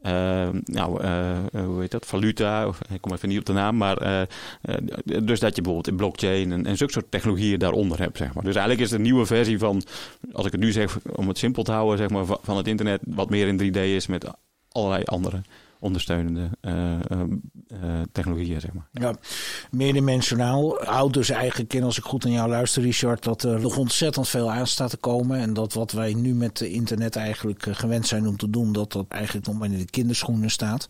[0.03, 1.07] uh, nou,
[1.53, 2.07] hoe heet dat?
[2.07, 4.27] Valuta, of, ik kom even niet op de naam, maar
[5.03, 8.45] dus dat je bijvoorbeeld in blockchain en, en zulke soort technologieën daaronder hebt, zeg maar.
[8.45, 9.83] Dus eigenlijk is een nieuwe versie van,
[10.33, 13.01] als ik het nu zeg, om het simpel te houden, zeg maar, van het internet,
[13.07, 14.31] wat meer in 3D is met
[14.69, 15.43] allerlei andere
[15.81, 16.73] ondersteunende uh,
[17.83, 18.89] uh, technologieën, zeg maar.
[18.93, 19.17] Ja,
[19.71, 20.85] meerdimensionaal.
[20.85, 24.29] Houdt dus eigenlijk in, als ik goed aan jou luister, Richard, dat er nog ontzettend
[24.29, 25.39] veel aan staat te komen.
[25.39, 29.07] En dat wat wij nu met internet eigenlijk gewend zijn om te doen, dat dat
[29.09, 30.87] eigenlijk nog maar in de kinderschoenen staat.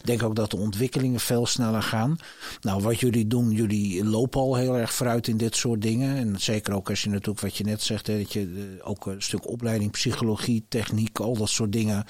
[0.00, 2.16] Ik denk ook dat de ontwikkelingen veel sneller gaan.
[2.60, 6.16] Nou, wat jullie doen, jullie lopen al heel erg vooruit in dit soort dingen.
[6.16, 9.22] En zeker ook als je natuurlijk wat je net zegt, hè, dat je ook een
[9.22, 12.04] stuk opleiding, psychologie, techniek, al dat soort dingen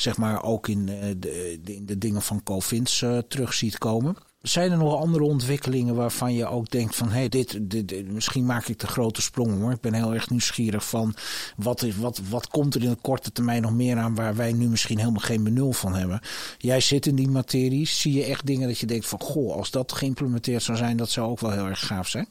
[0.00, 4.16] zeg maar ook in eh, de, de, de dingen van Covins uh, terug ziet komen.
[4.42, 8.68] Zijn er nog andere ontwikkelingen waarvan je ook denkt van hé, hey, dit, misschien maak
[8.68, 9.72] ik de grote sprong hoor.
[9.72, 11.14] Ik ben heel erg nieuwsgierig van
[11.56, 14.52] wat, is, wat, wat komt er in de korte termijn nog meer aan waar wij
[14.52, 16.20] nu misschien helemaal geen benul van hebben.
[16.58, 19.70] Jij zit in die materie, zie je echt dingen dat je denkt van goh, als
[19.70, 22.28] dat geïmplementeerd zou zijn, dat zou ook wel heel erg gaaf zijn.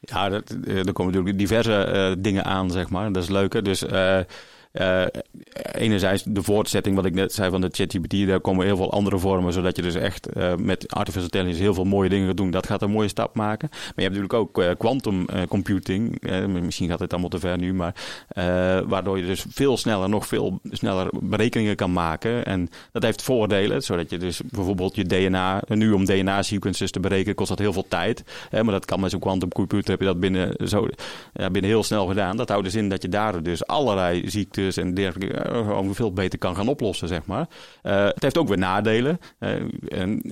[0.00, 3.12] Ja, dat, eh, er komen natuurlijk diverse dingen aan, zeg maar.
[3.12, 3.64] Dat is leuk.
[3.64, 3.84] Dus
[4.72, 5.04] uh,
[5.72, 9.18] enerzijds de voortzetting, wat ik net zei van de ChatGPT, daar komen heel veel andere
[9.18, 12.50] vormen, zodat je dus echt uh, met artificial intelligence heel veel mooie dingen gaat doen.
[12.50, 13.68] Dat gaat een mooie stap maken.
[13.70, 17.74] Maar je hebt natuurlijk ook uh, quantum computing, misschien gaat het allemaal te ver nu,
[17.74, 17.94] maar
[18.86, 22.44] waardoor je dus veel sneller, nog veel sneller berekeningen kan maken.
[22.44, 27.34] En dat heeft voordelen, zodat je dus bijvoorbeeld je DNA, nu om DNA-sequences te berekenen,
[27.34, 28.24] kost dat heel veel tijd.
[28.50, 30.86] maar dat kan met zo'n quantum computer, heb je dat binnen, zo,
[31.32, 32.36] binnen heel snel gedaan.
[32.36, 34.30] Dat houdt dus in dat je daar dus allerlei
[34.68, 37.48] en dergelijke uh, gewoon veel beter kan gaan oplossen, zeg maar.
[37.82, 39.50] Uh, het heeft ook weer nadelen, uh,
[39.88, 40.22] en,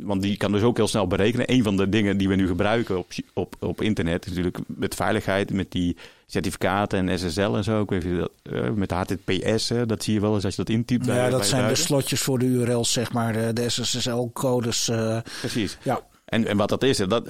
[0.00, 1.52] want die kan dus ook heel snel berekenen.
[1.52, 5.52] Een van de dingen die we nu gebruiken op, op, op internet natuurlijk met veiligheid,
[5.52, 7.82] met die certificaten en SSL en zo.
[7.82, 11.06] Ik weet niet, dat, met HTTPS, dat zie je wel eens als je dat intypt.
[11.06, 14.90] Ja, dat zijn de slotjes voor de URL's, zeg maar, de, de SSL-codes.
[15.40, 15.78] Precies.
[15.82, 16.00] Ja.
[16.32, 17.28] En, en wat dat is, dat,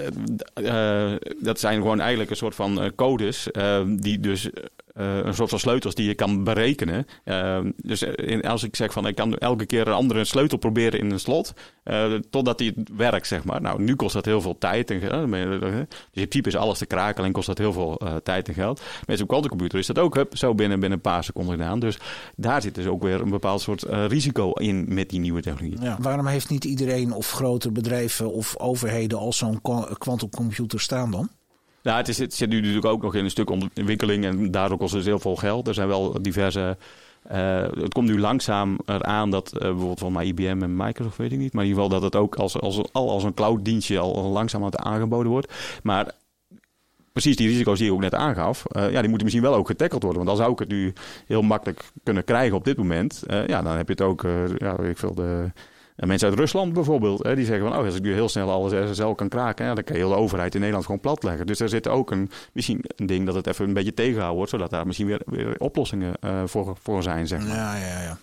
[0.54, 4.50] uh, dat zijn gewoon eigenlijk een soort van codes uh, die dus
[4.94, 7.06] uh, een soort van sleutels die je kan berekenen.
[7.24, 11.00] Uh, dus in, als ik zeg van ik kan elke keer een andere sleutel proberen
[11.00, 11.52] in een slot,
[12.30, 13.60] totdat die werkt, zeg maar.
[13.60, 15.30] Nou, nu kost dat heel veel tijd en geld.
[15.30, 18.82] Dus in principe is alles te krakelen en kost dat heel veel tijd en geld.
[19.06, 21.78] Met zo'n quantumcomputer is dat ook hup, zo binnen, binnen een paar seconden gedaan.
[21.78, 21.98] Dus
[22.36, 25.96] daar zit dus ook weer een bepaald soort risico in met die nieuwe technologie.
[25.98, 29.60] Waarom heeft niet iedereen of grotere bedrijven of overheden al zo'n
[29.98, 31.30] quantumcomputer staan dan?
[31.82, 34.78] Nou, het, is, het zit nu natuurlijk ook nog in een stuk ontwikkeling en daardoor
[34.78, 35.68] kost het heel veel geld.
[35.68, 36.76] Er zijn wel diverse.
[37.32, 41.38] Uh, het komt nu langzaam eraan dat uh, bijvoorbeeld van IBM en Microsoft weet ik
[41.38, 43.98] niet, maar in ieder geval dat het ook als, als, al als een cloud dienstje
[43.98, 45.52] al, al langzaam aan het aangeboden wordt.
[45.82, 46.12] Maar
[47.12, 50.02] precies die risico's die je ook net aangaf, ja, die moeten misschien wel ook getackeld
[50.02, 50.24] worden.
[50.24, 50.92] Want dan zou ik het nu
[51.26, 53.22] heel makkelijk kunnen krijgen op dit moment.
[53.26, 55.50] ja, dan heb je het ook, ja, ik veel, de
[56.02, 58.50] en mensen uit Rusland bijvoorbeeld, hè, die zeggen van, oh, als ik nu heel snel
[58.50, 61.46] alles SSL kan kraken, dan kan je heel de overheid in Nederland gewoon platleggen.
[61.46, 64.50] Dus er zit ook een, misschien een ding dat het even een beetje tegengehouden wordt,
[64.50, 67.56] zodat daar misschien weer, weer oplossingen uh, voor, voor zijn, zeg maar.
[67.56, 68.18] Ja, ja, ja.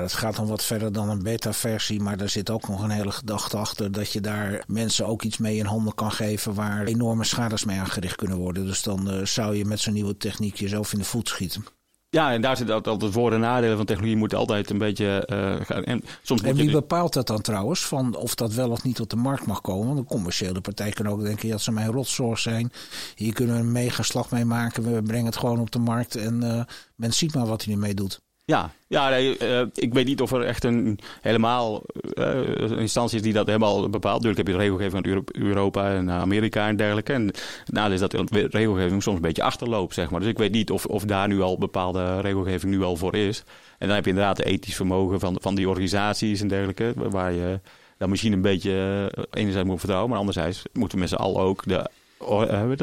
[0.00, 3.12] Dat gaat dan wat verder dan een beta-versie, maar er zit ook nog een hele
[3.12, 7.24] gedachte achter dat je daar mensen ook iets mee in handen kan geven waar enorme
[7.24, 8.66] schades mee aangericht kunnen worden.
[8.66, 11.64] Dus dan uh, zou je met zo'n nieuwe techniek jezelf in de voet schieten.
[12.10, 15.66] Ja, en daar zit altijd voor- en nadelen van technologie moeten altijd een beetje uh,
[15.66, 15.84] gaan.
[15.84, 19.10] En, soms en wie bepaalt dat dan trouwens, van of dat wel of niet op
[19.10, 19.86] de markt mag komen?
[19.86, 22.72] Want de commerciële partij kan ook denken dat ze mijn rotzorg zijn.
[23.14, 24.94] Hier kunnen we een mega slag mee maken.
[24.94, 26.62] We brengen het gewoon op de markt en uh,
[26.94, 28.20] men ziet maar wat hij ermee doet.
[28.48, 31.82] Ja, ja nee, uh, ik weet niet of er echt een helemaal
[32.14, 34.22] uh, instantie is die dat helemaal bepaalt.
[34.22, 37.12] Natuurlijk heb je de regelgeving uit Europa en Amerika en dergelijke.
[37.12, 37.30] En
[37.66, 40.20] nou is dat de regelgeving soms een beetje achterloopt, zeg maar.
[40.20, 43.44] Dus ik weet niet of, of daar nu al bepaalde regelgeving nu al voor is.
[43.78, 46.92] En dan heb je inderdaad het ethisch vermogen van, van die organisaties en dergelijke.
[46.96, 47.60] Waar je
[47.98, 48.70] dan misschien een beetje
[49.18, 51.90] uh, enerzijds moet vertrouwen, maar anderzijds moeten z'n allen ook de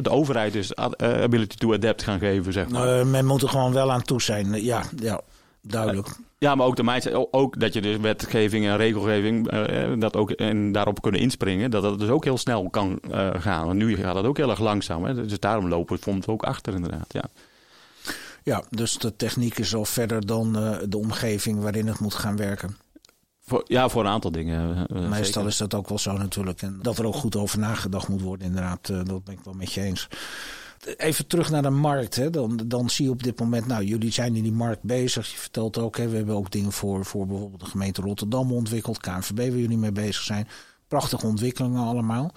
[0.02, 3.00] de overheid dus ability to adapt gaan geven, zeg maar.
[3.00, 4.64] Uh, men moet er gewoon wel aan toe zijn.
[4.64, 5.22] Ja, ja
[5.68, 6.18] duidelijk.
[6.38, 10.32] Ja, maar ook de mindset, ook dat je dus wetgeving en regelgeving uh, dat ook
[10.32, 13.66] en daarop kunnen inspringen, dat dat dus ook heel snel kan uh, gaan.
[13.66, 15.04] Want nu gaat dat ook heel erg langzaam.
[15.04, 15.26] Hè?
[15.26, 17.14] Dus daarom lopen we het ook achter inderdaad.
[17.14, 17.24] Ja.
[18.44, 22.38] ja, dus de techniek is al verder dan uh, de omgeving waarin het moet gaan
[22.38, 22.78] werken.
[23.42, 24.88] Voor, ja, voor een aantal dingen.
[24.90, 25.48] Meestal zeker.
[25.48, 26.62] is dat ook wel zo natuurlijk.
[26.62, 28.88] En dat er ook goed over nagedacht moet worden, inderdaad.
[28.88, 30.08] dat ben ik wel met je eens
[30.98, 32.16] even terug naar de markt.
[32.16, 32.30] Hè.
[32.30, 35.32] Dan, dan zie je op dit moment, nou, jullie zijn in die markt bezig.
[35.32, 38.98] Je vertelt ook, hè, we hebben ook dingen voor, voor bijvoorbeeld de gemeente Rotterdam ontwikkeld.
[38.98, 40.48] KNVB waar jullie mee bezig zijn.
[40.88, 42.32] Prachtige ontwikkelingen allemaal.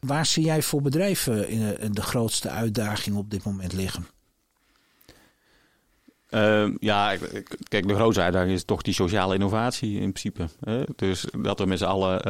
[0.00, 4.06] Waar zie jij voor bedrijven in de grootste uitdaging op dit moment liggen?
[6.36, 7.16] Uh, ja,
[7.68, 10.46] kijk, de grootste uitdaging is toch die sociale innovatie in principe.
[10.60, 10.82] Hè?
[10.96, 12.28] Dus dat we met z'n allen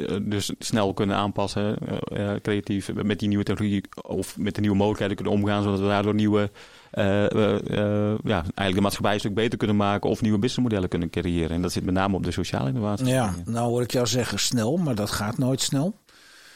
[0.00, 1.76] uh, dus snel kunnen aanpassen,
[2.12, 5.86] uh, creatief met die nieuwe technologie of met de nieuwe mogelijkheden kunnen omgaan, zodat we
[5.86, 6.50] daardoor nieuwe,
[6.90, 11.50] ja, eigenlijk de maatschappij een stuk beter kunnen maken of nieuwe businessmodellen kunnen creëren.
[11.50, 13.06] En dat zit met name op de sociale innovatie.
[13.06, 15.94] Ja, nou hoor ik jou zeggen snel, maar dat gaat nooit snel.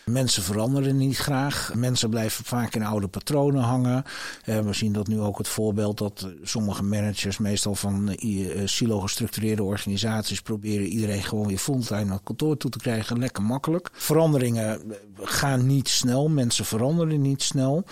[0.05, 1.75] Mensen veranderen niet graag.
[1.75, 4.05] Mensen blijven vaak in oude patronen hangen.
[4.47, 9.01] Uh, we zien dat nu ook het voorbeeld dat sommige managers, meestal van uh, silo
[9.01, 13.19] gestructureerde organisaties, proberen iedereen gewoon weer fulltime naar het kantoor toe te krijgen.
[13.19, 13.91] Lekker makkelijk.
[13.93, 14.81] Veranderingen
[15.23, 16.29] gaan niet snel.
[16.29, 17.85] Mensen veranderen niet snel.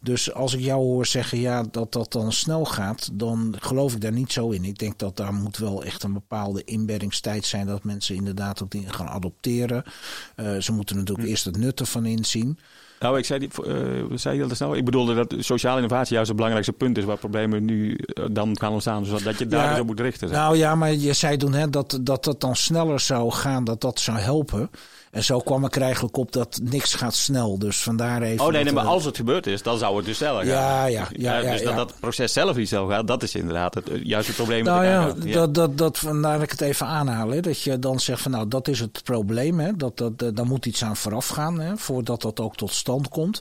[0.00, 4.00] Dus als ik jou hoor zeggen ja, dat dat dan snel gaat, dan geloof ik
[4.00, 4.64] daar niet zo in.
[4.64, 8.70] Ik denk dat daar moet wel echt een bepaalde inbeddingstijd zijn dat mensen inderdaad ook
[8.70, 9.84] dingen gaan adopteren.
[10.36, 11.30] Uh, ze moeten natuurlijk hm.
[11.30, 12.58] eerst het nut ervan inzien.
[13.00, 14.76] Nou, ik zei, die, uh, zei heel snel.
[14.76, 18.58] Ik bedoelde dat sociale innovatie juist het belangrijkste punt is waar problemen nu uh, dan
[18.58, 19.04] gaan ontstaan.
[19.04, 20.28] Dus dat je daar ja, dus op moet richten.
[20.28, 20.36] Zeg.
[20.36, 23.80] Nou ja, maar je zei toen hè, dat, dat dat dan sneller zou gaan, dat
[23.80, 24.70] dat zou helpen.
[25.10, 27.58] En zo kwam ik er eigenlijk op dat niks gaat snel.
[27.58, 28.44] Dus vandaar even.
[28.44, 30.48] Oh nee, nee maar als het gebeurd is, dan zou het dus sneller gaan.
[30.48, 31.38] Ja, ja, ja.
[31.38, 34.36] ja, dus dat dat proces zelf niet snel gaat, dat is inderdaad het, juist het
[34.36, 34.64] probleem.
[34.64, 37.28] Nou ja, dat, dat, dat, vandaar dat ik het even aanhaal.
[37.28, 39.60] Hè, dat je dan zegt van nou, dat is het probleem.
[39.60, 43.08] Hè, dat, dat, daar moet iets aan vooraf gaan hè, voordat dat ook tot stand
[43.08, 43.40] komt.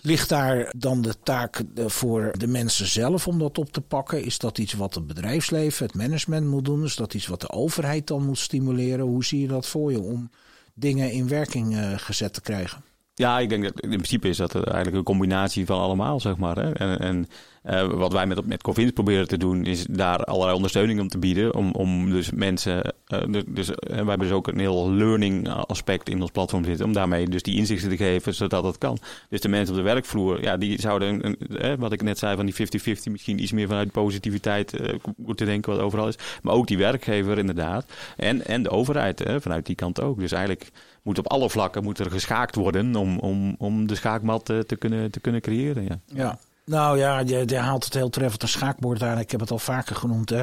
[0.00, 4.24] Ligt daar dan de taak eh, voor de mensen zelf om dat op te pakken?
[4.24, 6.84] Is dat iets wat het bedrijfsleven, het management moet doen?
[6.84, 9.04] Is dat iets wat de overheid dan moet stimuleren?
[9.04, 10.30] Hoe zie je dat voor je om
[10.78, 12.87] dingen in werking uh, gezet te krijgen?
[13.18, 16.56] Ja, ik denk dat in principe is dat eigenlijk een combinatie van allemaal, zeg maar.
[16.56, 16.72] Hè?
[16.72, 17.28] En, en
[17.64, 21.18] uh, wat wij met, met Covins proberen te doen, is daar allerlei ondersteuning om te
[21.18, 21.54] bieden.
[21.54, 22.94] Om, om dus mensen.
[23.08, 26.86] Uh, dus, uh, wij hebben dus ook een heel learning aspect in ons platform zitten.
[26.86, 28.98] Om daarmee dus die inzichten te geven, zodat dat kan.
[29.28, 31.36] Dus de mensen op de werkvloer, ja, die zouden,
[31.78, 34.80] wat ik net zei van die 50-50, misschien iets meer vanuit positiviteit
[35.16, 36.18] moeten denken, wat overal is.
[36.42, 37.92] Maar ook die werkgever, inderdaad.
[38.16, 40.18] En, en de overheid, vanuit die kant ook.
[40.18, 40.70] Dus eigenlijk
[41.08, 45.10] moet op alle vlakken moet er geschaakt worden om, om, om de schaakmat te, kunnen,
[45.10, 45.84] te kunnen creëren.
[45.84, 45.98] Ja.
[46.04, 46.38] ja.
[46.68, 49.18] Nou ja, je, haalt het heel treffend een schaakbord aan.
[49.18, 50.30] Ik heb het al vaker genoemd.
[50.30, 50.42] Hè,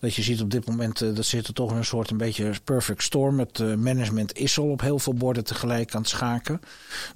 [0.00, 2.52] dat je ziet op dit moment, uh, dat zit er toch een soort een beetje
[2.64, 3.38] perfect storm.
[3.38, 6.60] Het uh, management is al op heel veel borden tegelijk aan het schaken.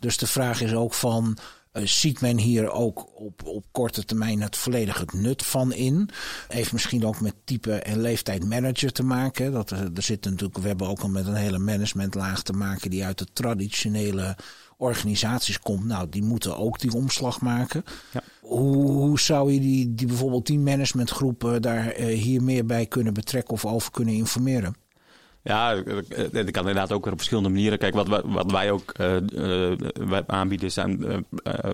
[0.01, 1.39] Dus de vraag is ook van...
[1.73, 6.09] Uh, ziet men hier ook op, op korte termijn het volledig het nut van in?
[6.49, 9.53] Heeft misschien ook met type en leeftijd manager te maken.
[9.53, 13.05] Dat, er zit natuurlijk, we hebben ook al met een hele managementlaag te maken die
[13.05, 14.37] uit de traditionele
[14.83, 17.85] organisaties komt, nou, die moeten ook die omslag maken.
[18.13, 18.23] Ja.
[18.41, 23.15] Hoe, hoe, zou je die, die bijvoorbeeld die managementgroepen daar uh, hier meer bij kunnen
[23.15, 24.75] betrekken of over kunnen informeren?
[25.45, 25.75] Ja,
[26.33, 27.79] dat kan inderdaad ook op verschillende manieren.
[27.79, 31.27] Kijk, wat, wat wij ook uh, aanbieden zijn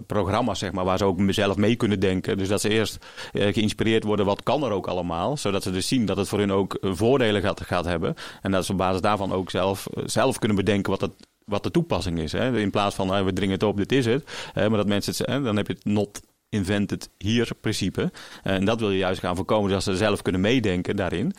[0.07, 2.39] programma's, zeg maar, waar ze ook zelf mee kunnen denken.
[2.39, 5.37] Dus dat ze eerst geïnspireerd worden, wat kan er ook allemaal.
[5.37, 8.15] Zodat ze dus zien dat het voor hun ook voordelen gaat, gaat hebben.
[8.43, 11.11] En dat ze op basis daarvan ook zelf, zelf kunnen bedenken wat
[11.45, 12.33] wat de toepassing is.
[12.33, 12.59] Hè?
[12.59, 14.31] In plaats van we dringen het op, dit is het.
[14.55, 18.13] maar dat mensen het, dan heb je het not invented hier principe.
[18.43, 21.35] En dat wil je juist gaan voorkomen, dat ze zelf kunnen meedenken daarin.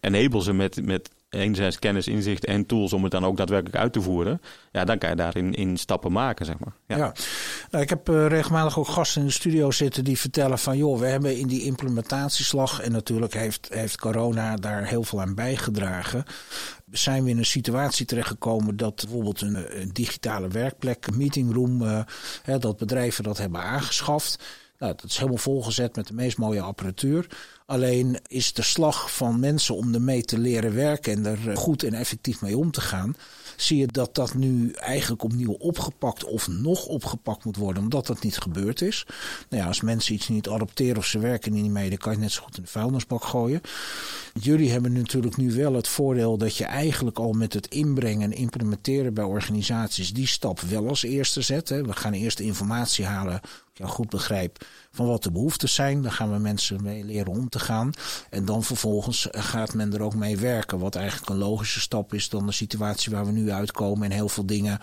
[0.00, 3.92] enable ze met, met enerzijds kennis, inzicht en tools om het dan ook daadwerkelijk uit
[3.92, 4.40] te voeren.
[4.72, 6.72] Ja, dan kan je daarin in stappen maken, zeg maar.
[6.86, 7.12] Ja.
[7.70, 10.76] Nou, ik heb uh, regelmatig ook gasten in de studio zitten die vertellen van...
[10.76, 12.80] joh, we hebben in die implementatieslag...
[12.80, 16.24] en natuurlijk heeft, heeft corona daar heel veel aan bijgedragen...
[16.90, 21.82] zijn we in een situatie terechtgekomen dat bijvoorbeeld een, digitale werkplek, meetingroom...
[21.82, 22.00] Uh,
[22.42, 24.38] hè, dat bedrijven dat hebben aangeschaft...
[24.78, 27.26] Nou, dat is helemaal volgezet met de meest mooie apparatuur.
[27.66, 31.94] Alleen is de slag van mensen om ermee te leren werken en er goed en
[31.94, 33.16] effectief mee om te gaan.
[33.56, 38.22] Zie je dat dat nu eigenlijk opnieuw opgepakt of nog opgepakt moet worden, omdat dat
[38.22, 39.06] niet gebeurd is.
[39.48, 42.18] Nou ja, als mensen iets niet adopteren of ze werken niet mee, dan kan je
[42.18, 43.60] net zo goed in de vuilnisbak gooien.
[44.40, 48.38] Jullie hebben natuurlijk nu wel het voordeel dat je eigenlijk al met het inbrengen en
[48.38, 51.68] implementeren bij organisaties die stap wel als eerste zet.
[51.68, 53.40] We gaan eerst informatie halen
[53.78, 56.02] ja, goed begrijp van wat de behoeftes zijn.
[56.02, 57.90] Dan gaan we mensen mee leren om te gaan.
[58.30, 60.78] En dan vervolgens gaat men er ook mee werken.
[60.78, 64.04] Wat eigenlijk een logische stap is dan de situatie waar we nu uitkomen.
[64.04, 64.78] En heel veel dingen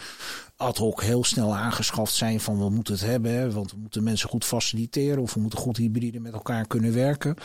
[0.55, 3.53] ad hoc heel snel aangeschaft zijn van we moeten het hebben.
[3.53, 5.21] want we moeten mensen goed faciliteren.
[5.21, 7.35] Of we moeten goed hybride met elkaar kunnen werken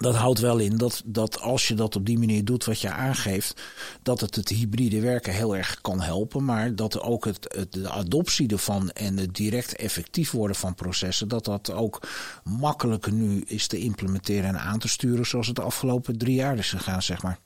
[0.00, 2.90] dat houdt wel in dat, dat als je dat op die manier doet wat je
[2.90, 3.60] aangeeft,
[4.02, 6.44] dat het het hybride werken heel erg kan helpen.
[6.44, 11.28] Maar dat ook het, het, de adoptie ervan en het direct effectief worden van processen,
[11.28, 12.08] dat dat ook
[12.44, 16.58] makkelijker nu is te implementeren en aan te sturen zoals het de afgelopen drie jaar
[16.58, 17.38] is gegaan, zeg maar.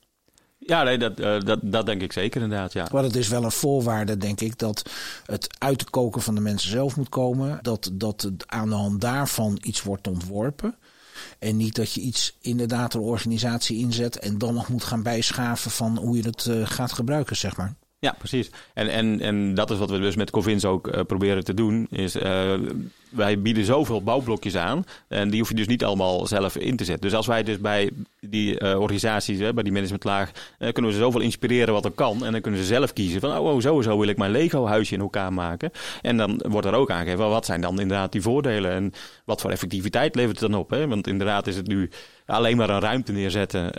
[0.58, 2.88] Ja, nee, dat, uh, dat, dat denk ik zeker inderdaad, ja.
[2.92, 4.90] Maar het is wel een voorwaarde, denk ik, dat
[5.26, 7.58] het uit koken van de mensen zelf moet komen.
[7.62, 10.76] Dat, dat aan de hand daarvan iets wordt ontworpen.
[11.38, 15.70] En niet dat je iets inderdaad een organisatie inzet en dan nog moet gaan bijschaven
[15.70, 17.74] van hoe je het uh, gaat gebruiken, zeg maar.
[18.00, 18.50] Ja, precies.
[18.74, 21.86] En, en, en dat is wat we dus met Covins ook uh, proberen te doen.
[21.90, 22.52] Is, uh,
[23.10, 24.84] wij bieden zoveel bouwblokjes aan.
[25.08, 27.08] En die hoef je dus niet allemaal zelf in te zetten.
[27.08, 31.02] Dus als wij dus bij die uh, organisaties, hè, bij die managementlaag, kunnen we ze
[31.02, 32.24] zoveel inspireren wat er kan.
[32.24, 35.32] En dan kunnen ze zelf kiezen van, oh, sowieso wil ik mijn Lego-huisje in elkaar
[35.32, 35.70] maken.
[36.02, 38.70] En dan wordt er ook aangegeven, wat zijn dan inderdaad die voordelen?
[38.70, 38.92] En
[39.24, 40.70] wat voor effectiviteit levert het dan op?
[40.70, 40.88] Hè?
[40.88, 41.90] Want inderdaad is het nu
[42.26, 43.72] alleen maar een ruimte neerzetten.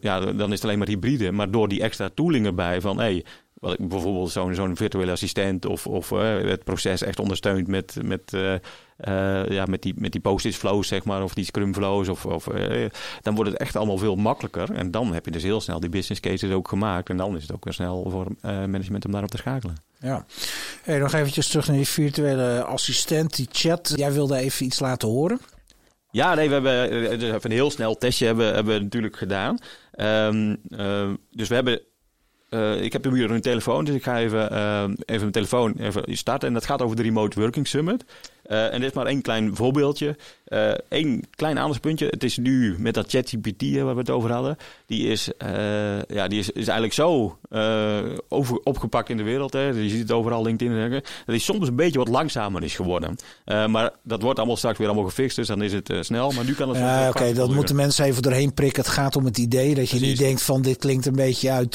[0.00, 1.32] ja, dan is het alleen maar hybride.
[1.32, 3.24] Maar door die extra tooling erbij van, hey,
[3.64, 8.32] wat bijvoorbeeld zo'n zo'n virtuele assistent of, of uh, het proces echt ondersteunt met, met,
[8.32, 12.08] uh, uh, ja, met die, met die post-it flows, zeg maar, of die scrum flows.
[12.08, 12.44] Of, of,
[13.22, 14.72] dan wordt het echt allemaal veel makkelijker.
[14.72, 17.10] En dan heb je dus heel snel die business cases ook gemaakt.
[17.10, 19.76] En dan is het ook weer snel voor management om daarop te schakelen.
[19.98, 20.26] Ja.
[20.82, 23.92] Hey, nog eventjes terug naar die virtuele assistent, die chat.
[23.96, 25.40] Jij wilde even iets laten horen.
[26.10, 29.58] Ja, nee, we hebben dus even een heel snel testje hebben, hebben we natuurlijk gedaan.
[29.96, 30.60] Um,
[31.30, 31.80] dus we hebben
[32.54, 36.16] uh, ik heb hier een telefoon, dus ik ga even, uh, even mijn telefoon even
[36.16, 36.48] starten.
[36.48, 38.04] En dat gaat over de Remote Working Summit.
[38.46, 40.16] Uh, en dit is maar één klein voorbeeldje.
[40.88, 42.06] Eén klein aandachtspuntje.
[42.06, 44.56] Het is nu met dat ChatGPT waar we het over hadden.
[44.86, 45.28] Die is,
[46.08, 47.38] ja, die is, is eigenlijk zo
[48.28, 49.52] over, opgepakt in de wereld.
[49.52, 49.68] Hè.
[49.68, 50.76] Je ziet het overal LinkedIn.
[50.76, 53.16] En dat hij soms een beetje wat langzamer is geworden.
[53.44, 55.36] maar dat wordt allemaal straks weer allemaal gefixt.
[55.36, 56.30] Dus dan is het snel.
[56.30, 56.78] Maar nu kan het...
[56.78, 57.32] Ja, oké.
[57.32, 58.82] dat moeten mensen even doorheen prikken.
[58.82, 61.74] Het gaat om het idee dat je niet denkt van dit klinkt een beetje uit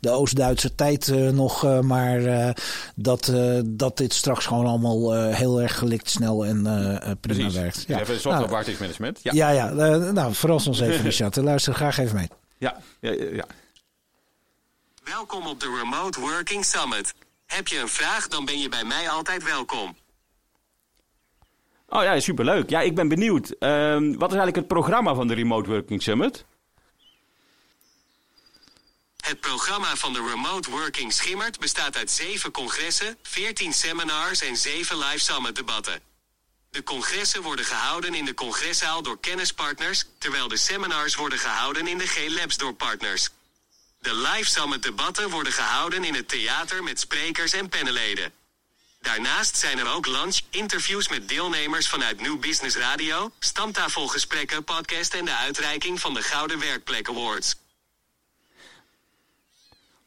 [0.00, 1.82] de Oost-Duitse tijd nog.
[1.82, 2.54] maar
[2.94, 3.32] dat,
[3.66, 6.62] dat dit straks gewoon allemaal heel erg gelikt snel en
[7.20, 7.84] prima werkt.
[7.86, 8.02] Ja.
[8.20, 9.20] Software nou, management.
[9.22, 11.36] Ja, ja, ja uh, nou, verras ons even, Richard.
[11.36, 12.28] Luister graag even mee.
[12.58, 13.46] Ja, ja, ja.
[15.04, 17.14] Welkom op de Remote Working Summit.
[17.46, 19.96] Heb je een vraag, dan ben je bij mij altijd welkom.
[21.88, 22.70] Oh ja, superleuk.
[22.70, 23.54] Ja, ik ben benieuwd.
[23.60, 26.44] Uh, wat is eigenlijk het programma van de Remote Working Summit?
[29.16, 34.98] Het programma van de Remote Working Schimmert bestaat uit zeven congressen, 14 seminars en zeven
[34.98, 36.00] live summit debatten.
[36.74, 41.98] De congressen worden gehouden in de congreszaal door kennispartners, terwijl de seminars worden gehouden in
[41.98, 43.28] de G-Labs door partners.
[44.00, 48.32] De live summit debatten worden gehouden in het theater met sprekers en panelleden.
[49.00, 55.24] Daarnaast zijn er ook lunch, interviews met deelnemers vanuit New Business Radio, stamtafelgesprekken, podcast en
[55.24, 57.56] de uitreiking van de Gouden Werkplek Awards.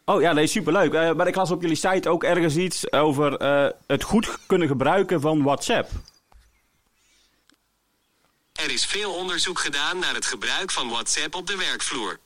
[0.06, 0.94] Oh ja, nee, superleuk.
[0.94, 4.68] Uh, maar ik las op jullie site ook ergens iets over uh, het goed kunnen
[4.68, 5.92] gebruiken van WhatsApp.
[8.58, 12.20] Er is veel onderzoek gedaan naar het gebruik van WhatsApp op de werkvloer.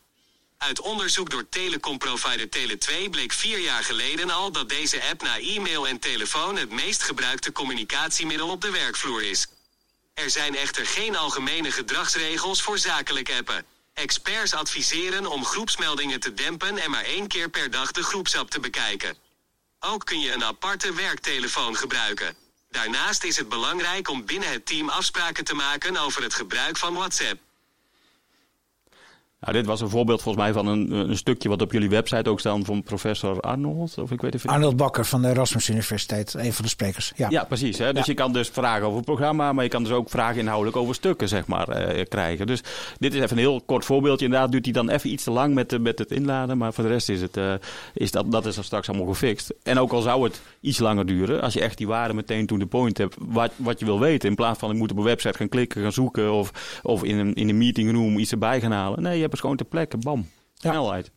[0.58, 5.88] Uit onderzoek door telecomprovider Tele2 bleek vier jaar geleden al dat deze app na e-mail
[5.88, 9.47] en telefoon het meest gebruikte communicatiemiddel op de werkvloer is.
[10.14, 13.66] Er zijn echter geen algemene gedragsregels voor zakelijk appen.
[13.93, 18.60] Experts adviseren om groepsmeldingen te dempen en maar één keer per dag de groepsapp te
[18.60, 19.18] bekijken.
[19.80, 22.36] Ook kun je een aparte werktelefoon gebruiken.
[22.72, 26.93] Daarnaast is het belangrijk om binnen het team afspraken te maken over het gebruik van
[26.93, 27.39] WhatsApp.
[29.42, 32.30] Nou, dit was een voorbeeld volgens mij van een, een stukje wat op jullie website
[32.30, 33.98] ook staat van professor Arnold.
[33.98, 34.50] Of ik weet even...
[34.50, 37.12] Arnold Bakker van de Erasmus Universiteit, een van de sprekers.
[37.16, 37.78] Ja, Ja, precies.
[37.78, 37.94] Hè?
[37.94, 38.12] Dus Ja.
[38.12, 40.96] je kan dus vragen over het programma, maar je kan dus ook vragen inhoudelijk over
[40.96, 42.48] stukken, zeg maar, eh, krijgen.
[42.48, 42.62] Dus
[43.00, 44.26] dit is even een heel kort voorbeeldje.
[44.26, 46.84] Inderdaad duurt hij dan even iets te lang met, eh, met het inladen, maar voor
[46.84, 47.54] de rest is, het, eh,
[47.94, 49.54] is dat, dat is dan straks allemaal gefixt.
[49.64, 52.58] En ook al zou het iets langer duren, als je echt die waarde meteen to
[52.58, 55.04] the point hebt, wat, wat je wil weten, in plaats van ik moet op een
[55.04, 58.62] website gaan klikken, gaan zoeken of, of in een, in een meeting room iets erbij
[58.62, 59.02] gaan halen.
[59.02, 61.11] Nee, je hebt het gewoon ter plekke, bam, snelheid.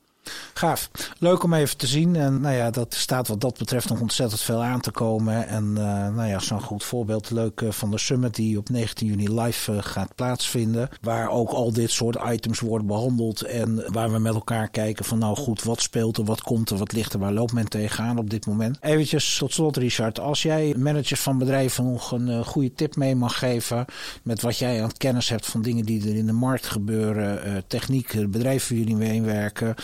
[0.55, 0.91] Gaaf.
[1.18, 2.16] Leuk om even te zien.
[2.16, 5.49] En nou ja, dat staat wat dat betreft nog ontzettend veel aan te komen.
[5.49, 7.31] En eh, nou ja, zo'n goed voorbeeld.
[7.31, 10.89] Leuk eh, van de summit die op 19 juni live eh, gaat plaatsvinden.
[11.01, 13.43] Waar ook al dit soort items worden behandeld.
[13.43, 16.77] En waar we met elkaar kijken van nou goed, wat speelt er, wat komt er,
[16.77, 18.79] wat ligt er, waar loopt men tegenaan op dit moment.
[18.81, 20.20] Eventjes tot slot Richard.
[20.20, 23.85] Als jij managers van bedrijven nog een goede tip mee mag geven.
[24.22, 27.64] Met wat jij aan kennis hebt van dingen die er in de markt gebeuren.
[27.66, 29.75] techniek, bedrijven waar jullie mee werken.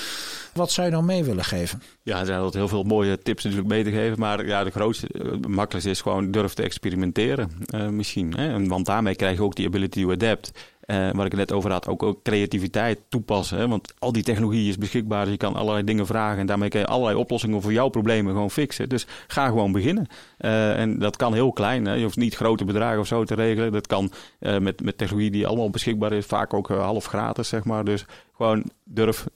[0.54, 1.82] Wat zou je dan mee willen geven?
[2.02, 4.18] Ja, er zijn altijd heel veel mooie tips natuurlijk mee te geven.
[4.18, 7.50] Maar ja, de grootste, eh, makkelijkste is gewoon durf te experimenteren.
[7.66, 8.34] eh, misschien.
[8.36, 8.66] Hè?
[8.66, 10.52] Want daarmee krijg je ook die ability to adapt.
[10.80, 13.58] Eh, waar ik het net over had, ook, ook creativiteit toepassen.
[13.58, 13.68] Hè?
[13.68, 15.22] Want al die technologie is beschikbaar.
[15.22, 16.38] Dus je kan allerlei dingen vragen.
[16.38, 18.88] En daarmee kan je allerlei oplossingen voor jouw problemen gewoon fixen.
[18.88, 20.06] Dus ga gewoon beginnen.
[20.38, 21.84] En dat kan heel klein.
[21.86, 21.94] Hè?
[21.94, 23.72] Je hoeft niet grote bedragen of zo te regelen.
[23.72, 26.26] Dat kan met, met technologie die allemaal beschikbaar is.
[26.26, 27.84] Vaak ook half gratis, zeg maar.
[27.84, 28.04] Dus
[28.36, 29.26] gewoon durf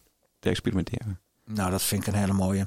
[0.45, 1.19] te experimenteren.
[1.47, 2.67] Nou, dat vind ik een hele mooie.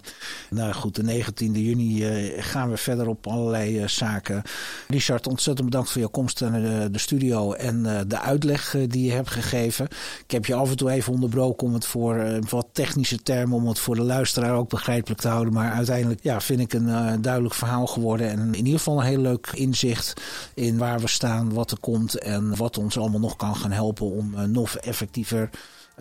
[0.50, 4.42] Nou goed, de 19e juni eh, gaan we verder op allerlei eh, zaken.
[4.88, 9.06] Richard, ontzettend bedankt voor je komst naar de, de studio en eh, de uitleg die
[9.06, 9.88] je hebt gegeven.
[10.24, 13.68] Ik heb je af en toe even onderbroken om het voor wat technische termen, om
[13.68, 15.54] het voor de luisteraar ook begrijpelijk te houden.
[15.54, 18.30] Maar uiteindelijk ja, vind ik een duidelijk verhaal geworden.
[18.30, 20.22] En in ieder geval een heel leuk inzicht
[20.54, 24.12] in waar we staan, wat er komt en wat ons allemaal nog kan gaan helpen
[24.12, 25.50] om nog effectiever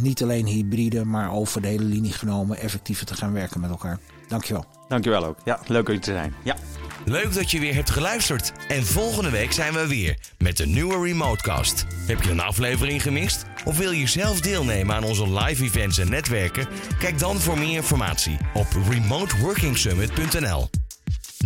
[0.03, 3.99] niet alleen hybride, maar over de hele linie genomen effectiever te gaan werken met elkaar.
[4.29, 4.65] Dankjewel.
[4.89, 5.39] Dankjewel ook.
[5.45, 6.35] Ja, leuk om je te zijn.
[6.45, 6.57] Ja.
[7.05, 8.53] Leuk dat je weer hebt geluisterd.
[8.69, 11.87] En volgende week zijn we weer met een nieuwe Remotecast.
[12.07, 13.45] Heb je een aflevering gemist?
[13.65, 16.67] Of wil je zelf deelnemen aan onze live events en netwerken?
[16.99, 20.69] Kijk dan voor meer informatie op remoteworkingsummit.nl.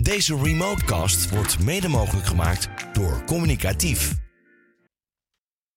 [0.02, 4.14] Deze Remotecast wordt mede mogelijk gemaakt door Communicatief.